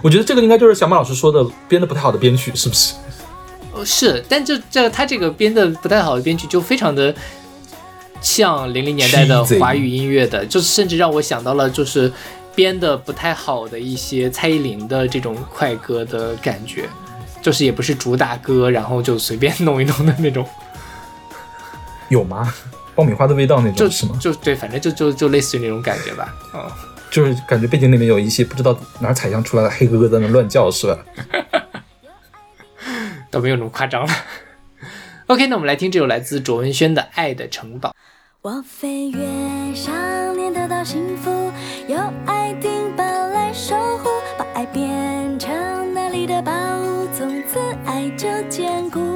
[0.01, 2.93] 我觉得这个应该就是小马老师说的编的不太好的编曲，是不是？
[3.74, 7.14] 哦是，但这这他这个编的不太好的编曲就非常的
[8.22, 12.11] 像零零年代的华语音乐的，就是甚至让我想到了就是
[12.53, 16.88] 编的不太好的一些蔡依林的这种快歌的感觉，
[17.44, 20.48] 就是也不是主打歌，然后就随便弄一弄的那种，
[22.10, 22.52] 有吗？
[22.96, 24.18] 爆米花的味道那种就种是吗？
[24.20, 26.72] 就对，反正就就就类似于那种感觉吧，嗯。
[27.12, 30.98] 就是感觉背景里面有一些不知道哪儿采样出来的黑哥哥在那乱叫，是吧？
[33.30, 34.14] 倒没有那么夸张了。
[35.28, 37.89] OK，那我们来听这首来自卓文萱的《爱的城堡》。
[38.41, 39.20] 我飞越
[39.76, 39.94] 想
[40.36, 41.52] 念得到幸福，
[41.88, 42.83] 有爱丁
[48.12, 49.12] 这坚固。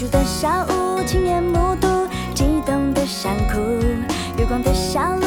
[0.00, 1.86] 住的小屋，亲眼目睹
[2.34, 3.60] 激动的想哭，
[4.38, 5.26] 月光的小路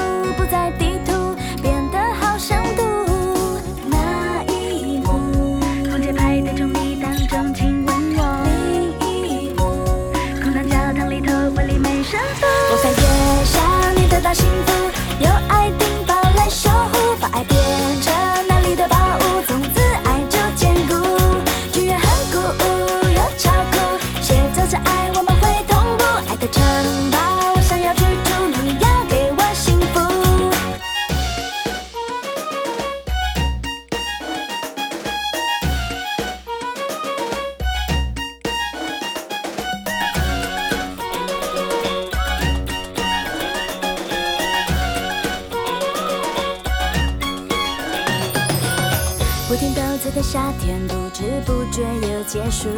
[50.60, 52.70] 天，不知不觉又结束。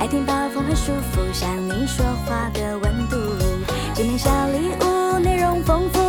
[0.00, 3.16] 爱听暴风很舒服，像你说话的温度。
[3.94, 6.00] 见面小礼物内容丰富，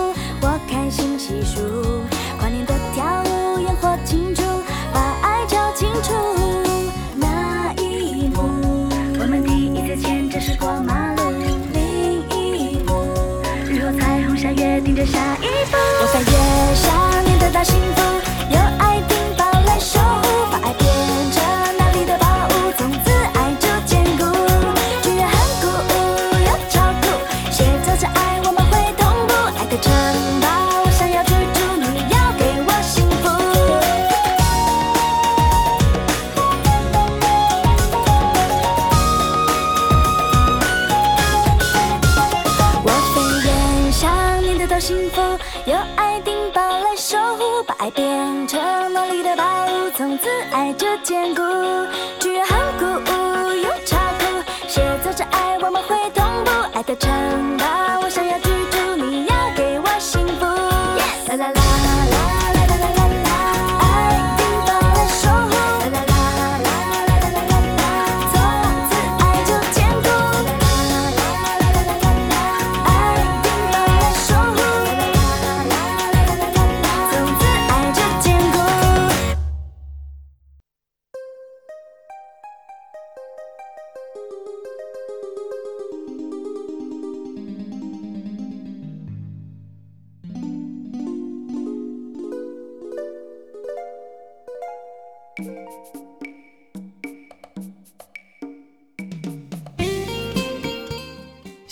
[0.41, 1.61] 我开心细数。
[2.39, 4.41] 跨年的跳舞，烟火庆祝，
[4.93, 6.42] 把爱交清楚。
[51.03, 51.52] 坚固。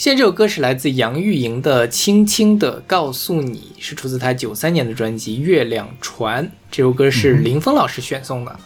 [0.01, 6.43] 现在这首歌是来自杨钰莹的《轻轻的告诉你》，是出自她九三年的专辑《月亮船》。
[6.71, 8.59] 这首歌是林峰老师选送的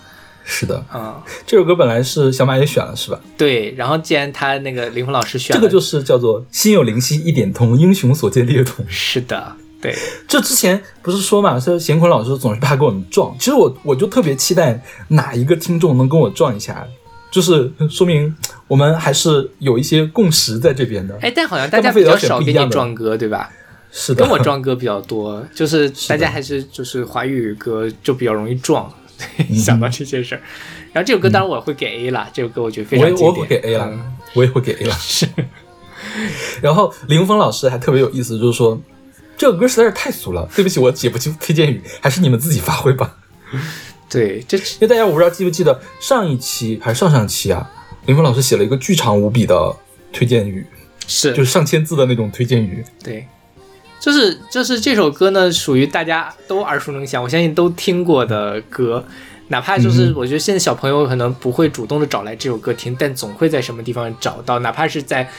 [0.45, 3.19] 是的，啊、这首歌本来是小马也选了，是吧？
[3.37, 3.71] 对。
[3.71, 9.93] 然后既然他那个林峰老师选了，这个就是叫做“心有灵犀一点通，英雄所见略同是的，对，”。
[10.29, 16.87] 这之前不是说嘛，说贤坤老师总是怕跟我们撞，其实我我就特别期待哪一个听众能跟我撞一下，
[17.35, 18.33] 就是说明
[18.65, 21.13] 我们还是有一些共识在这边的。
[21.21, 23.51] 哎，但好像大家比较少给你撞歌，对吧？
[23.91, 28.89] 是的，跟我撞歌比较多，就是大家还是就是华语歌就比较容易撞，
[29.37, 30.41] 嗯想到这些事儿。
[30.93, 33.29] 然后这首歌当然我会给 A 啦，这首歌我觉得非常经典。
[33.29, 34.95] 我也会给 A 了，嗯我也会给 A 了。
[34.97, 35.27] 是，
[36.61, 38.81] 然后林峰老师还特别有意思，就是说
[39.35, 43.17] 这个歌实在是太俗了，对不起，我写不清推荐语，还是你们自己发挥吧。
[44.09, 47.69] 对，这因为大家我不知道记不记得上一期还是上上期啊，
[48.05, 49.75] 林峰老师写了一个巨长无比的
[50.13, 50.65] 推荐语，
[51.07, 52.83] 是就是上千字的那种推荐语。
[53.03, 53.27] 对，
[53.99, 59.03] 就是就是这首歌呢，属于大家都耳熟能详，我相信都听过的歌。
[59.47, 65.29] 哪怕就是嗯我觉得现在小朋友可能不会主动的找来这首歌听，但总会在什么地方找到，哪怕是在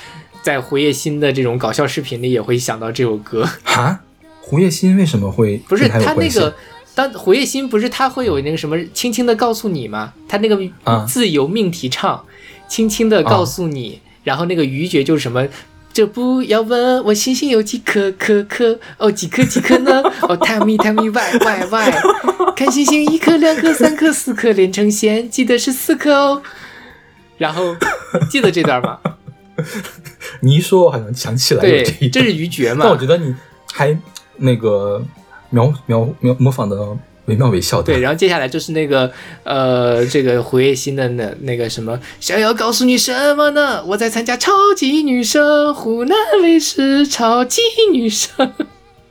[0.42, 3.44] 在胡彦新的这种搞笑视频里也会想到这首歌。
[3.64, 4.00] 哈，
[4.40, 6.54] 胡彦新为什么会不是他那个，
[6.96, 10.14] 当胡彦新不是他会有那个什么，轻轻的告诉你吗？
[10.26, 12.24] 他那个啊自由命题唱，
[12.66, 15.46] 轻轻的告诉你，然后那个余觉就是什么。
[15.92, 20.02] 这不要问我星星有几颗颗颗，哦几颗几颗呢？
[20.28, 21.90] 哦 tell me tell me why why why？
[22.56, 26.42] 看星星一颗两颗三颗四颗连成线，记得是四颗哦。
[27.38, 27.76] 然后
[28.30, 28.98] 记得这段吗？
[30.40, 32.80] 你一说，我好像想起来这一，这是余绝嘛？
[32.84, 33.34] 但我觉得你
[33.72, 33.94] 还
[34.36, 35.02] 那个
[35.56, 36.76] 描描描模仿的
[37.24, 37.84] 惟妙惟肖的。
[37.84, 39.10] 对，然后接下来就是那个
[39.42, 43.82] 呃，这个胡叶欣的那那个什么，想要告诉你什么呢？
[43.86, 47.62] 我在参加超级女声，湖南卫视超级
[47.92, 48.52] 女声，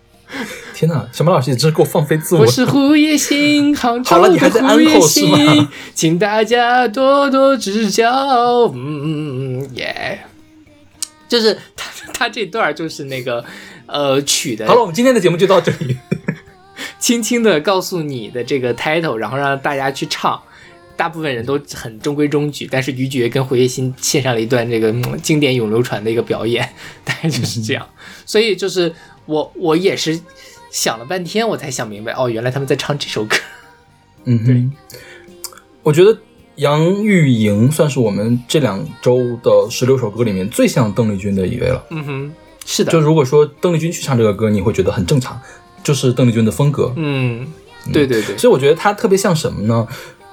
[0.75, 2.47] 天哪，小马老师你真是给我放飞自我我。
[2.47, 8.71] 是胡叶欣，杭州的胡叶 uncle 是吗欣， 请大家多多指教。
[8.73, 10.19] 嗯耶，
[11.27, 13.43] 就是他他这段就是那个
[13.87, 15.97] 呃曲的好了，我们今天的节目就到这里。
[17.05, 20.41] 轻轻的告诉你的这个 title，然后让大家去唱。
[20.95, 26.67] 大部分人都很中规中矩，但是于爵跟胡叶欣献上了一段这个、嗯经典永流传的一个表演，
[27.05, 27.87] 大概就是这样。
[28.25, 28.91] 所以就是
[29.27, 30.19] 我我也是
[30.71, 33.37] 想了半天，我才想明白，哦，原来他们在唱这首歌。
[34.23, 34.71] 嗯哼，
[35.83, 36.17] 我觉得
[36.55, 41.85] 杨钰莹算是我们这两周的十六首歌里面最像邓丽君的一位了。
[41.91, 42.33] 嗯哼，
[42.65, 45.39] 是的，就如果说邓丽君去唱这个歌，你会觉得很正常，
[45.85, 46.91] 就是邓丽君的风格。
[46.97, 47.47] 嗯，
[47.93, 49.87] 对对对，所以我觉得它特别像什么呢？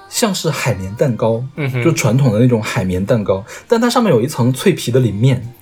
[0.09, 5.53] 像是海绵蛋糕，嗯哼就传统的那种海绵蛋糕，但它上面有一层脆皮的鳞面。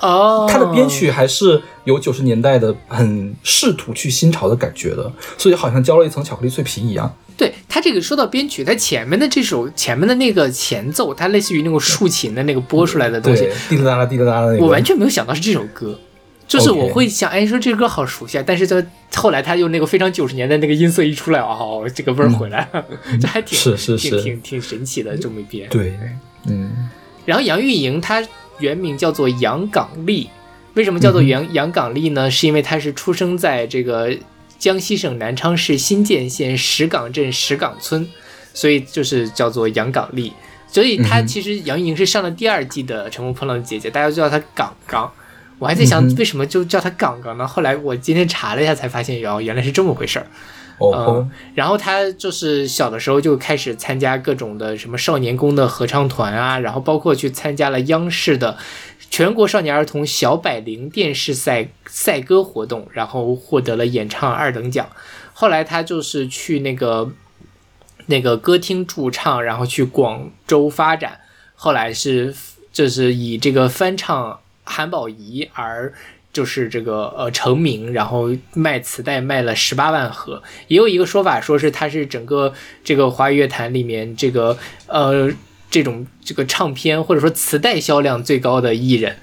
[0.00, 7.14] 哦，它的编曲还是有九十年代的很试图去新潮的感觉的，所以好像浇了一层巧克力脆皮一样。
[7.36, 14.64] 对它这个说到编曲，它前面的这首前面的那个前奏，它类似于那个竖琴的那个拨出来的东西对，，滴答啦滴答啦的那个。
[14.64, 15.98] 我完全没有想到是这首歌，
[16.46, 18.84] 就是我会想，哎，说这歌好熟悉啊，但是在
[19.14, 22.84] 后来他用那个非常九十年代那个音色一出来，哦，这个味儿回来了，
[23.20, 25.68] 这还挺是是是挺挺挺神奇的这么一编。
[25.70, 25.98] 对，
[26.46, 26.88] 嗯
[27.24, 28.22] 然后杨钰莹她
[28.58, 30.28] 原名叫做杨港丽，
[30.74, 32.30] 为什么叫做杨杨港丽呢？
[32.30, 34.14] 是因为她是出生在这个
[34.58, 38.06] 江西省南昌市新建县石岗镇石岗村，
[38.52, 40.32] 所以就是叫做杨港丽。
[40.68, 45.10] 所以她其实杨钰莹是上了第二季的《乘风破浪的姐姐》，大家就叫她港港。
[45.58, 47.46] 我还在想为什么就叫他港港呢？
[47.46, 50.26] 后来我今天查了一下，才发现哦，原来是这么回事儿。
[50.78, 58.58] 哦嗯哦，，然后他就是小的时候就开始参加各种的什么少年宫的合唱团啊，然后包括去参加了央视的
[59.08, 64.88] 全国少年儿童小百灵电视赛赛歌活动，然后获得了演唱二等奖。
[65.32, 67.12] 后来他就是去那个
[68.06, 71.20] 那个歌厅驻唱，然后去广州发展。
[71.54, 72.34] 后来是
[72.72, 75.92] 就是以这个翻唱韩宝仪而
[76.32, 80.42] 就是这个呃成名，然后卖磁带卖了十八万盒。
[80.66, 85.30] 也有一个说法说是他是整个这个华语乐坛里面这个呃
[85.70, 89.16] 这种这个唱片或者说磁带销量最高的艺人。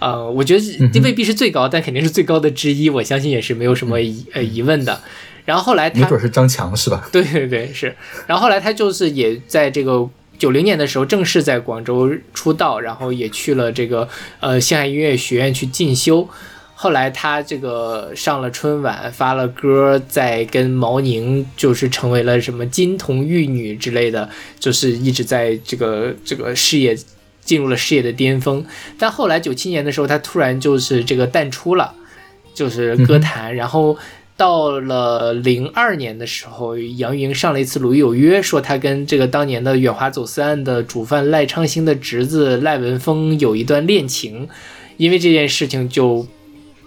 [0.00, 0.60] 呃，我觉得
[0.92, 5.00] 这未必是最高，但肯定是最高的之一，我相信也是没有什么疑呃疑问的。
[5.44, 7.08] 然后后来他没准是张强是吧？
[7.10, 7.96] 对对对，是。
[8.26, 10.08] 然后后来他就是也在这个
[10.38, 14.08] 九零年的时候正式在广州出道，然后也去了这个
[14.40, 16.28] 呃星海音乐学院去进修。
[16.74, 26.96] 后来他这个上了春晚，发了歌，在跟毛宁就是成为了什么金童玉女之类的，就是一直在这个这个事业
[27.42, 28.64] 进入了事业的巅峰。
[28.96, 31.92] 但后来九七年的时候，他突然就是这个淡出了，
[32.54, 33.98] 就是歌坛，然后。
[34.38, 44.48] 到了零二年的时候，杨钰莹上了一次《鲁豫有约》，说她跟这个当年的远华走私案的主犯赖昌星的侄子赖文峰有一段恋情，
[44.96, 46.24] 因为这件事情就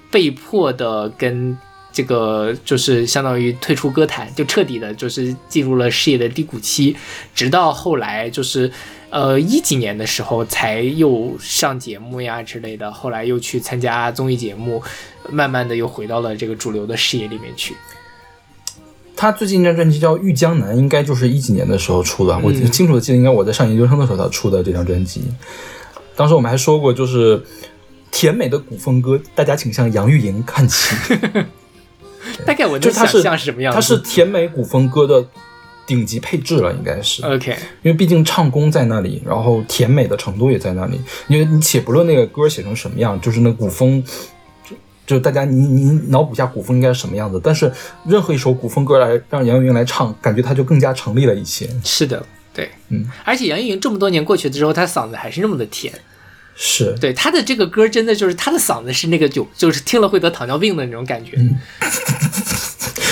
[0.10, 1.58] 被迫的跟
[1.92, 6.96] 这个就是相当于退出歌坛，就彻底的就是进入了事业的低谷期，
[7.36, 8.72] 直到后来就是
[9.12, 14.82] 呃一几年的时候才又上节目呀之类的，后来又去参加综艺节目，
[15.30, 17.76] 慢慢的又回到了这个主流的视野里面去。
[19.16, 22.36] 他最近一张专辑叫《遇江南》，应该就是一几年的时候出的。
[22.40, 25.22] 我嗯清楚的记得，应该我在上研究生的时候他出的这张专辑。
[26.16, 27.44] 当时我们还说过，就是
[28.12, 30.96] 甜美的古风歌，大家请向杨钰莹看齐。
[32.46, 33.76] 大概我能想就它是象是什么样子。
[33.76, 35.24] 它是甜美古风歌的
[35.96, 37.22] 顶级配置了，应该是。
[37.26, 37.52] OK，
[37.84, 41.02] 因为毕竟唱功在那里，然后甜美的程度也在那里。
[41.28, 44.02] 因为你且不论那个歌写成什么样，就是那古风，
[44.64, 47.42] 就就大家你你脑补一下古风应该是什么样子。
[47.44, 47.70] 但是
[48.06, 51.70] 任何一首古风歌来让杨钰莹来唱，感觉她就更加成立了一些。
[51.84, 55.94] 是的，对，嗯，而且杨钰莹这么多年过去之后，她嗓子还是那么的甜。
[56.56, 61.38] 是，对她的这个歌，真的就是她的嗓子是那个就就是听了会得糖尿病的那种感觉。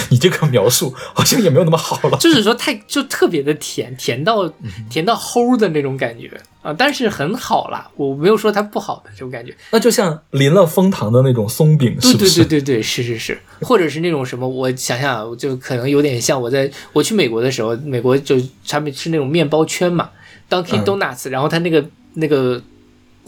[0.09, 2.17] 你这个描述好像也没有那么好了。
[2.17, 4.47] 就是说太就特别的甜，甜到
[4.89, 6.29] 甜到齁的那种感觉
[6.61, 9.55] 啊，但是很好啦，我没有说它不好的这种感觉。
[9.71, 12.45] 那就像淋了蜂糖的那种松饼，对对是不是？
[12.45, 18.35] 对对对，是是是，或者是那种什么，我想想啊，就可能有点像我在我去美国的时候，美国就
[18.67, 20.09] 他们吃那种面包圈嘛
[20.49, 22.61] ，Dunkin' 嗯 Donuts，、然后它那个那个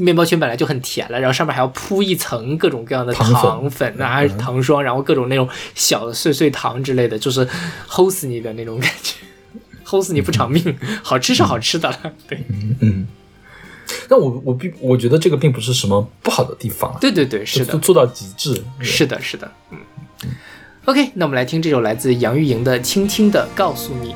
[0.01, 7.47] 面包圈本来就很甜了，然后上面还要铺一层各种各样的糖粉啊、嗯糖霜，然后各种那种小的碎碎糖之类的，就是
[7.87, 9.15] 齁死你的那种感觉，
[9.85, 10.77] 齁死你不偿命。
[11.03, 12.43] 好吃是好吃的了，对
[12.79, 13.07] 嗯。
[14.07, 18.63] 但我我并我觉得这个并不是什么不好的地方啊，对对对，是的就，做到极致。
[18.79, 19.77] 是的，是的，嗯。
[20.85, 24.13] OK，那我们来听这首来自杨钰莹的《轻轻的告诉你》。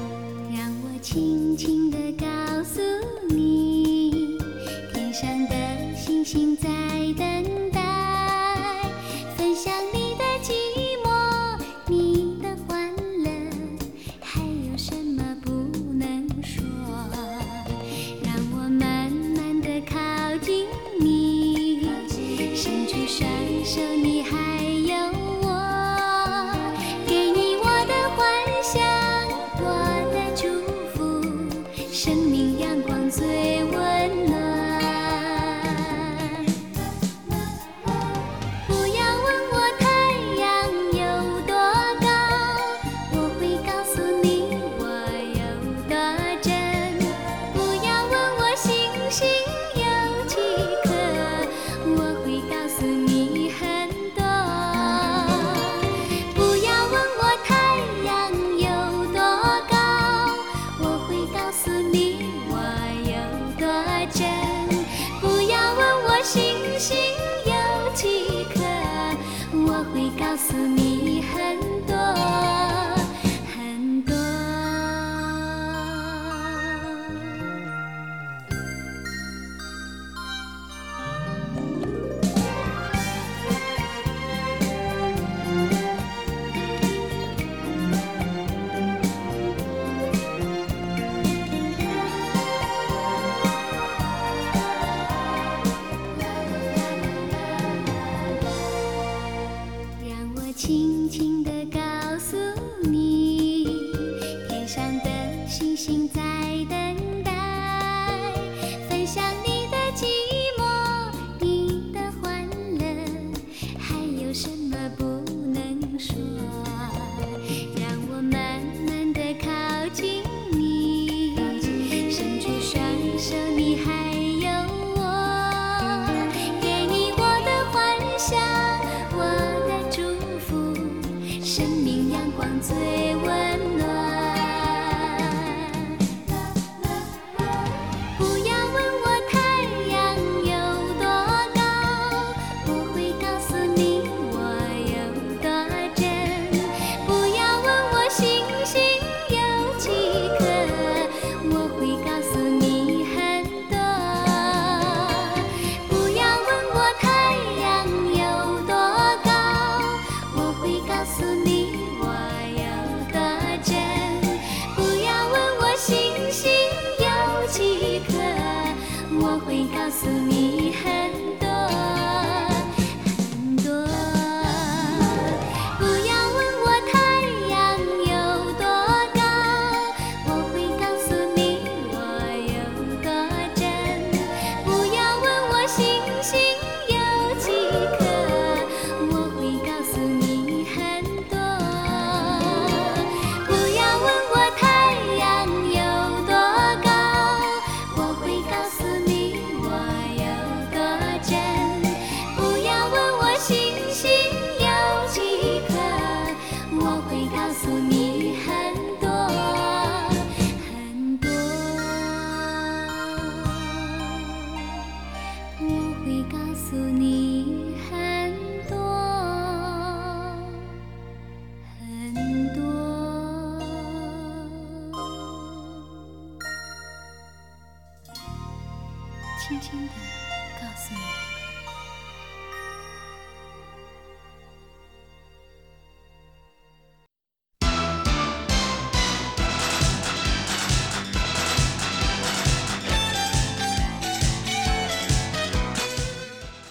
[0.58, 1.35] 让我轻轻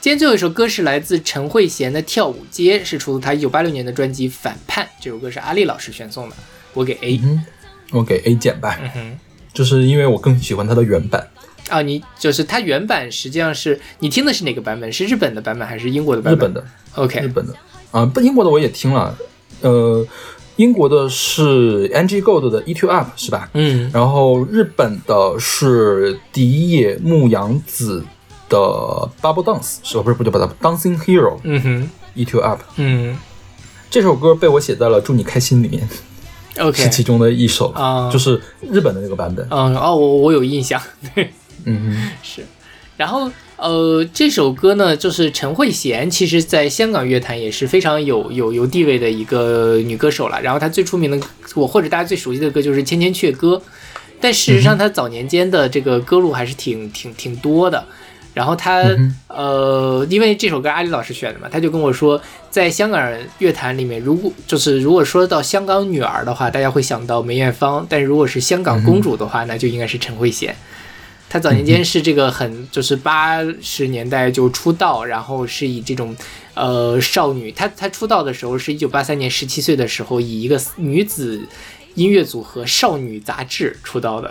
[0.05, 4.85] 今天最后一首歌是来自陈慧娴的《跳舞街》，是出自她一九八六年的专辑《反叛》。
[5.01, 6.36] 这首歌是阿丽老师选送的，
[6.74, 7.18] 我给 A。
[7.24, 7.43] 嗯，
[7.90, 9.18] 我给 A 减吧，嗯哼。
[9.55, 11.26] 就是因为我更喜欢它的原版。
[11.70, 14.93] 啊，你就是它原版实际上是你听的是哪个版本？
[14.93, 16.51] 是日本的版本还是英国的版本？
[16.51, 17.55] 日本的，OK，日本的
[17.90, 19.16] 啊，不，英国的我也听了，
[19.62, 20.06] 呃，
[20.56, 23.48] 英国的是 Angie Gold 的《Eat You Up》是吧？
[23.55, 28.05] 嗯然后日本的是荻野牧羊子
[28.48, 28.58] 的
[29.20, 30.02] 《Bubble Dance》是吧？
[30.02, 33.16] 不是，不对，不对，《Dancing Hero》嗯哼，Eat You Up》嗯。
[33.90, 35.88] 这首歌被我写在了《祝你开心》里面
[36.58, 38.10] ，，OK，是其中的一首，啊。
[38.12, 39.46] 就是日本的那个版本。
[39.50, 40.82] 嗯哦，我我有印象，
[41.14, 41.30] 对，
[41.64, 42.44] 嗯是。
[42.96, 50.40] 然后呃，这首歌呢，就是陈慧娴，其实在香港乐坛也是非常有有有地位的一个女歌手了。
[50.42, 53.56] 然后她最出名的，我或者大家最熟悉的歌就是《千千阙歌》，
[54.20, 57.84] 但事实上她早年间的这个歌路还是挺挺挺多的。
[58.35, 58.82] 然后她、
[59.28, 62.20] 呃，因为这首歌阿里老师选的嘛，他就跟我说，
[62.51, 70.52] 在香港乐坛里面，如果就是如果说到香港女儿的话，大家会想到梅艳芳；但如果是香港公主的话，那就应该是陈慧娴。
[71.28, 76.15] 她早年间是这个很就是八十年代就出道，然后是以这种
[76.55, 81.40] 呃少女，她她出道的时候是一九八三年十七岁的时候，以一个女子
[81.94, 84.31] 音乐组合少女杂志出道的。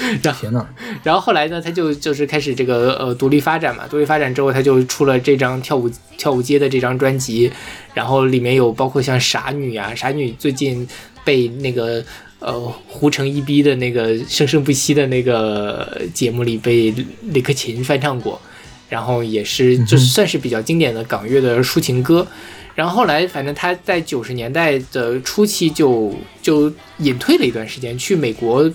[0.22, 0.66] 然后
[1.02, 7.50] 然后后来呢，他就就是开始这个呃独立发展嘛，独立发展之后，他就出了这张跳舞跳舞街的这张专辑，
[7.94, 10.86] 然后里面有包括像傻女啊，傻女最近
[11.24, 12.02] 被那个
[12.38, 12.58] 呃
[12.88, 18.40] 胡成一逼的那个生生不息的那个节目里被李克勤翻唱过，
[18.88, 22.26] 然后也是 就算是比较经典的港乐的抒情歌。
[22.74, 28.70] 然后后来，反正他在九十年代的初期就就隐退了一段时间，去美国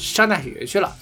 [0.00, 0.94] 上大学去了。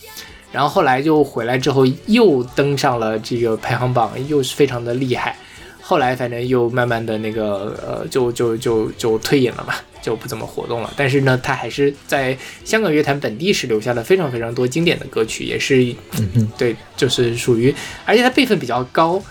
[0.52, 5.36] 然后后来就回来之后，又登上了这个排行榜，又是非常的厉害。
[5.80, 10.92] 后来反正又慢慢的那个呃，就就就就退隐了嘛，就不怎么活动了。
[10.96, 15.84] 但是呢，他还是在香港乐坛本地是留下了非常非常多经典的歌曲，也是
[16.18, 17.72] 嗯嗯，对，就是属于，
[18.04, 19.22] 而且他辈分比较高。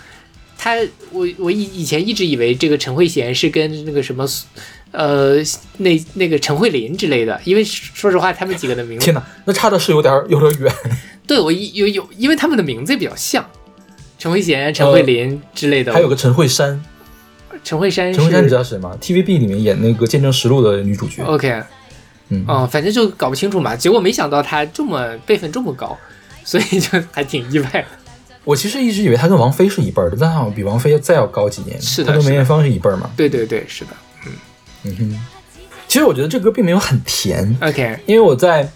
[0.56, 0.74] 他
[1.10, 4.26] 我我以以前一直以为这个陈慧娴是跟那个什么，
[4.92, 5.36] 呃，
[5.78, 10.72] 那那个陈慧琳之类的，因为说实话，他们几个的名字天呐，那差的是有点有点远。
[11.26, 13.44] 对我一有有，因为他们的名字也比较像，
[14.18, 15.92] 陈慧娴、陈慧琳之类的。
[15.92, 16.80] 还有个陈慧珊，
[17.64, 21.22] 陈慧珊，陈慧珊你知道谁吗？TVB 里面演那个《见证实录》的女主角。
[21.24, 21.62] OK，
[22.28, 23.74] 嗯哦，反正就搞不清楚嘛。
[23.74, 25.98] 结果没想到她这么辈分这么高，
[26.44, 27.84] 所以就还挺意外的。
[28.44, 31.82] 我其实一直以为她跟王菲是一辈儿的，但好像比王菲再要高几年。
[31.82, 33.10] 是的她跟梅艳芳是一辈儿嘛。
[33.16, 33.90] 对对对，是的。
[34.26, 34.32] 嗯
[34.96, 35.20] 哼。
[35.88, 38.68] 其实我觉得这歌并没有很甜，OK，因为我在，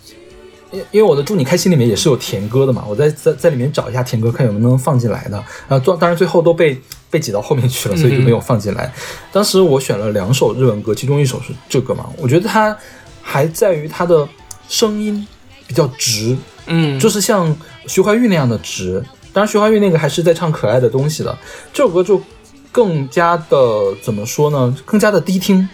[0.71, 5.37] 因因为我的祝你开心里面也是有甜歌的嘛，我在在在里面找一下甜歌，看有没有能放进来的。
[5.69, 6.81] 啊，当当然最后都被
[7.11, 8.91] 被挤到后面去了，所以就没有放进来。
[9.33, 12.75] 当时我选了两首日文歌，其中一首是这个嘛，我觉得它
[13.21, 14.27] 还在于它的
[14.69, 15.27] 声音
[15.67, 17.55] 比较直，嗯，就是像
[17.89, 19.05] 徐怀钰那样的直。
[19.33, 21.37] 当然，徐怀钰那个还是在唱可爱的东西的，
[21.73, 22.23] 这首歌就
[22.71, 24.77] 更加的怎么说呢？
[24.85, 25.69] 更加的低听。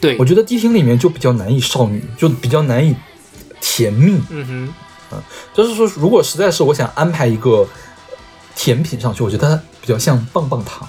[0.00, 2.94] 对我，觉得迪厅里面就比较难以少女，就比较难以
[3.60, 4.20] 甜蜜。
[4.30, 4.74] 嗯
[5.10, 5.22] 哼，
[5.54, 7.66] 就是说，如果实在是我想安排一个
[8.54, 10.88] 甜品上去，我觉得它比较像棒棒糖。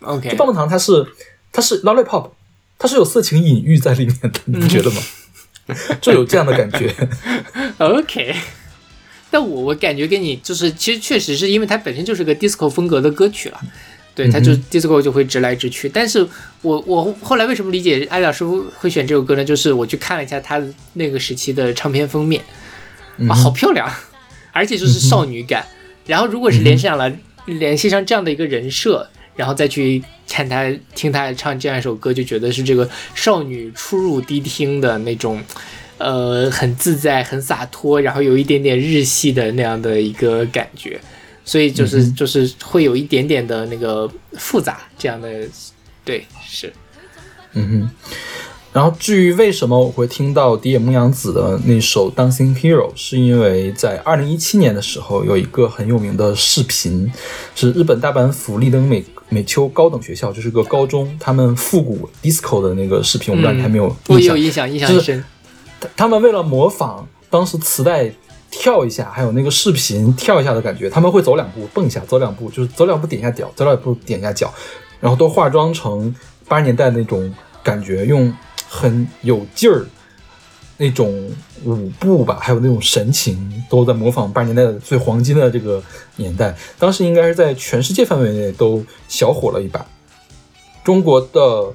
[0.00, 1.06] OK，就棒棒糖它是
[1.52, 2.30] 它是 lollipop，
[2.78, 5.02] 它是有色情隐喻在里面的，你不觉得吗？
[6.00, 6.92] 就有这样的感觉。
[7.78, 8.34] OK，
[9.30, 13.60] 但我我感觉跟你就是，其实确实是因为它本身就是个 disco 风格的歌曲了，
[14.24, 15.88] 对，他就嗯 disco 就会直来直去。
[15.88, 16.26] 但是
[16.62, 18.44] 我我后来为什么理解艾老师
[18.78, 19.44] 会选这首歌呢？
[19.44, 20.62] 就是我去看了一下他
[20.94, 22.42] 那个时期的唱片封面，
[23.28, 23.90] 啊，好漂亮，
[24.52, 25.64] 而且就是少女感。
[26.06, 27.10] 然后如果是联系上了
[27.46, 35.42] 联系上这样的一个人设，然后再去看他听他唱这样一首歌，就觉得是这个少女初入迪厅的那种。
[36.02, 40.98] 呃，很自在，很洒脱，然后有一点点日系的那样的一个感觉，
[41.50, 45.28] 所以就是、就是会有一点点的那个复杂这样的，
[46.04, 46.72] 对，是，
[47.54, 47.90] 嗯哼。
[48.72, 57.10] 然后至于为什么我会听到迪野牧阳子的那首《Dancing Hero》，是因为在二零一七年的时候，有一个很有名的视频，
[57.56, 64.38] 是日本大阪府立登美美秋高等学校，就是个高中，他们复古 disco 的那个视频，我不知道你还没有嗯我印象？
[64.38, 65.24] 有印象，印象就是很深，
[65.80, 68.08] 他他们为了模仿当时磁带
[68.50, 74.52] 跳一下，还有那个视频跳一下的感觉，他们会走两步蹦一下，走两步就是走两步点一下脚，走两步点一下脚，
[75.00, 76.14] 然后都化妆成
[76.48, 77.32] 八十年代那种
[77.62, 78.32] 感觉，用
[78.68, 79.86] 很有劲儿、
[80.78, 81.30] 那种
[81.64, 85.82] 舞步吧，还有那种神情，都在模仿八十年代的最黄金的这个
[86.16, 86.56] 年代。
[86.78, 89.86] 当时应该是在全世界范围内都小火了一把。
[90.82, 91.72] 中国的，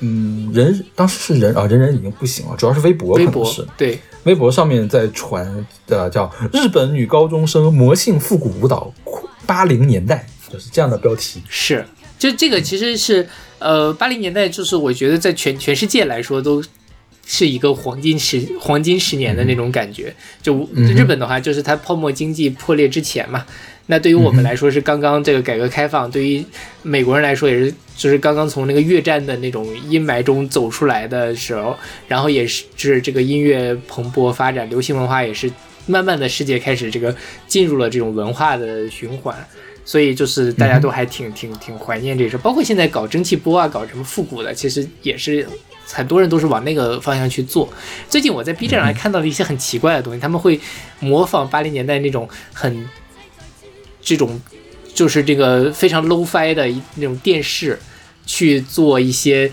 [0.00, 8.92] 嗯，人当时是人啊，人人已经不行了，主要是微博，微博是对，微博上面在传的叫日本女高中生魔性复古舞蹈
[9.46, 11.42] 八零年代，就是这样的标题。
[11.48, 11.86] 是，
[12.18, 13.26] 就这个其实是
[13.58, 16.62] 呃八零年代，就是我觉得在全全世界来说都
[17.24, 20.14] 是一个黄金十黄金十年的那种感觉。
[20.42, 23.46] 就日本的话，就是它泡沫经济破裂之前嘛。
[23.86, 26.44] 那对于我们来说是刚刚这个改革开放，对于
[26.82, 31.76] 美国人来说也是就是刚刚从那个越战的那种阴霾中走出来的时候，
[32.08, 35.50] 然后也是是这个音乐蓬勃发展，流行文化也是
[35.86, 37.14] 慢慢的世界开始这个
[37.46, 39.34] 进入了这种文化的循环。
[39.84, 45.46] 所以就是大家都还挺挺挺怀念这事，包括现在搞蒸汽波啊，搞什么复古的，其实也是
[45.86, 47.72] 很多人都是往那个方向去做。
[48.08, 50.58] 最近我在 B 站上还看到了一些很奇怪的东西，他们会
[50.98, 52.84] 模仿八零年代那种很
[54.06, 54.40] 这种
[54.94, 57.78] 就是这个非常 low fi 的一那种电视
[58.24, 59.50] 去做一些。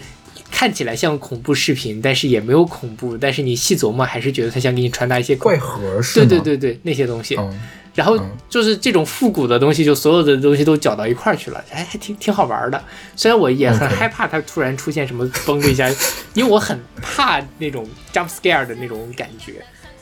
[0.56, 6.00] 看起来像恐怖视频，但是也没有恐怖，但是你细琢磨还是觉得他想给你传达一些恐怪盒？
[6.14, 7.36] 对对对对，那些东西。
[7.38, 7.60] 嗯，
[7.96, 12.82] 然后嗯就是这种复古的东西，就所有的东西都搅到一块儿去了，哎，还挺挺好玩的。
[13.16, 15.90] 虽然我也很害怕它突然出现什么崩的一下，
[16.36, 19.54] 因为我很怕那种 jump scare 的那种感觉。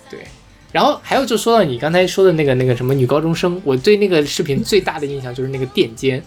[0.09, 0.19] 对，
[0.71, 6.23] 然后还有就说到你刚才说的那个那个什么女高中生，我对那个视频最大的印象就是那个垫肩，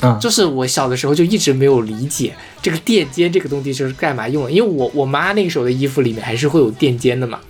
[0.00, 7.40] 啊，就是我小的时候就一直没有理解这个垫肩这个东西就是干嘛用的，因为我我妈那个时候的衣服里面还是会有垫肩的嘛。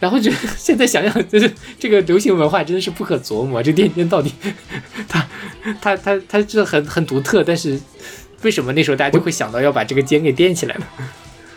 [0.00, 3.62] 然后就现在想想，就是这个流行文化真的是不可琢磨。
[3.62, 4.32] 这垫肩到底，
[5.06, 5.28] 它
[5.78, 7.78] 它它它是很很独特，但是
[8.40, 10.86] 为什么那时候大家就会想到要把这个肩给垫起来呢？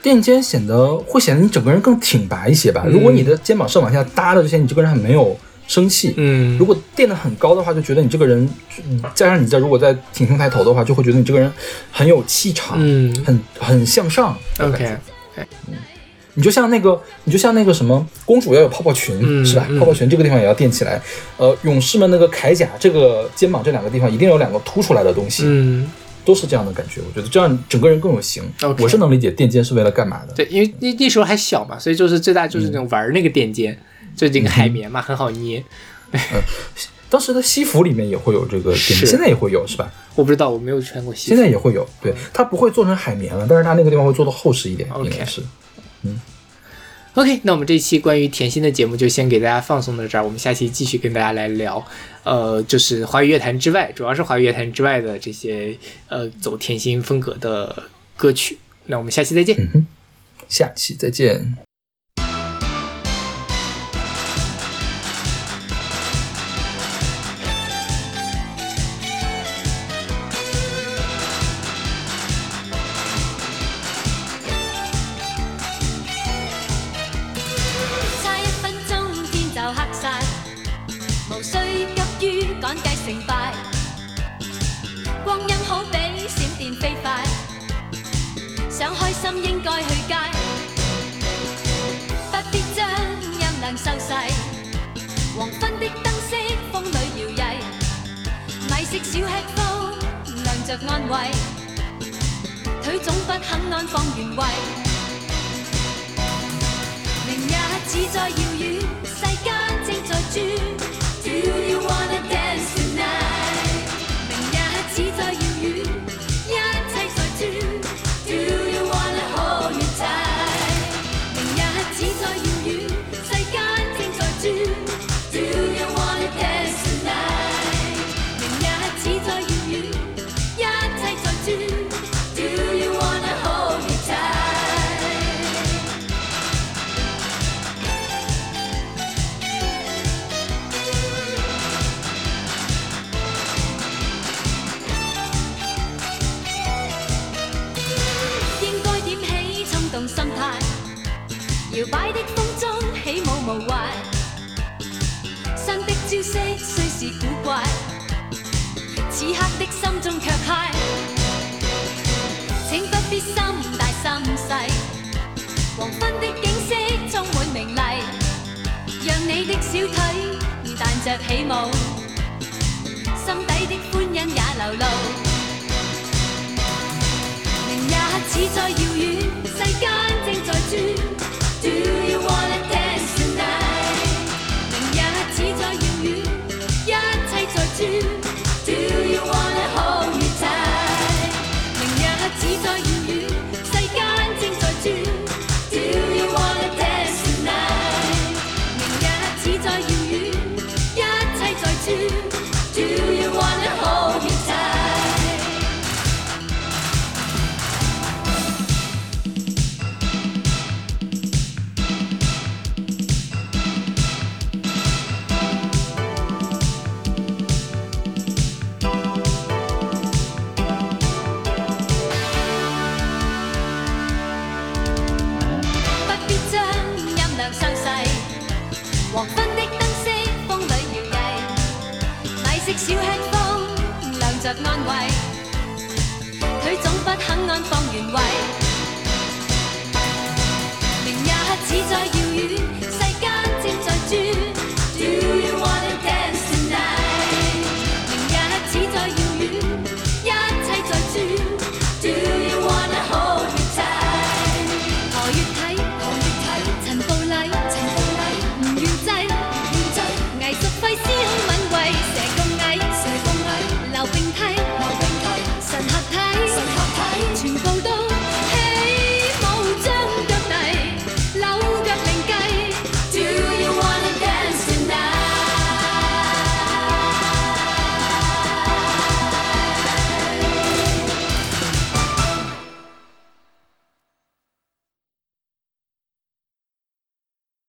[0.03, 2.83] 垫肩显得会显得你整个人更挺拔一些吧。
[2.85, 5.35] 嗯如果你的肩膀是往下搭的，就显得你这个人很没有
[5.65, 6.13] 生气。
[6.17, 8.47] 嗯如果垫得很高的话，就觉得你这个人，
[8.87, 11.51] 嗯加上你在如果在挺胸抬头的话，就会觉得你这个人
[11.89, 14.37] 很有气场，嗯很很向上。
[14.59, 14.97] ，OK，
[16.35, 19.65] 你就像那个，你就像那个什么公主要有泡泡裙，嗯是吧？
[19.69, 20.99] 嗯泡泡裙这个地方也要垫起来。
[21.37, 25.87] 呃，勇士们那个铠甲，这个肩膀这两个地方一定有两个凸出来的东西，嗯，
[26.25, 27.01] 都是这样的感觉。
[27.01, 28.43] 我觉得这样整个人更有型。
[28.79, 30.33] 我是能理解垫肩是为了干嘛的。
[30.33, 33.77] 对，因为那那时候还小嘛，所以就是最大就是那种玩那个垫肩，
[34.15, 35.63] 就这个海绵嘛，很好捏。
[37.09, 39.91] 当时的西服里面也会有这个垫肩，现在也会有，是吧？
[40.15, 41.35] 我不知道，我没有穿过西服。
[41.35, 45.41] 现在也会有，对，它不会做成海绵了，但是它那个地方会做的厚实一点应该是。
[47.15, 51.85] OK，那我们这期关于甜心的节目就先给大家放送到这儿，我们下期继续跟大家来聊，
[52.23, 55.77] 呃，就是华语乐坛之外，主要是华语乐坛之外的这些
[56.07, 57.83] 呃走甜心风格的
[58.17, 58.57] 歌曲。
[58.85, 59.55] 那我们下期再见。
[60.49, 61.72] 下期再见。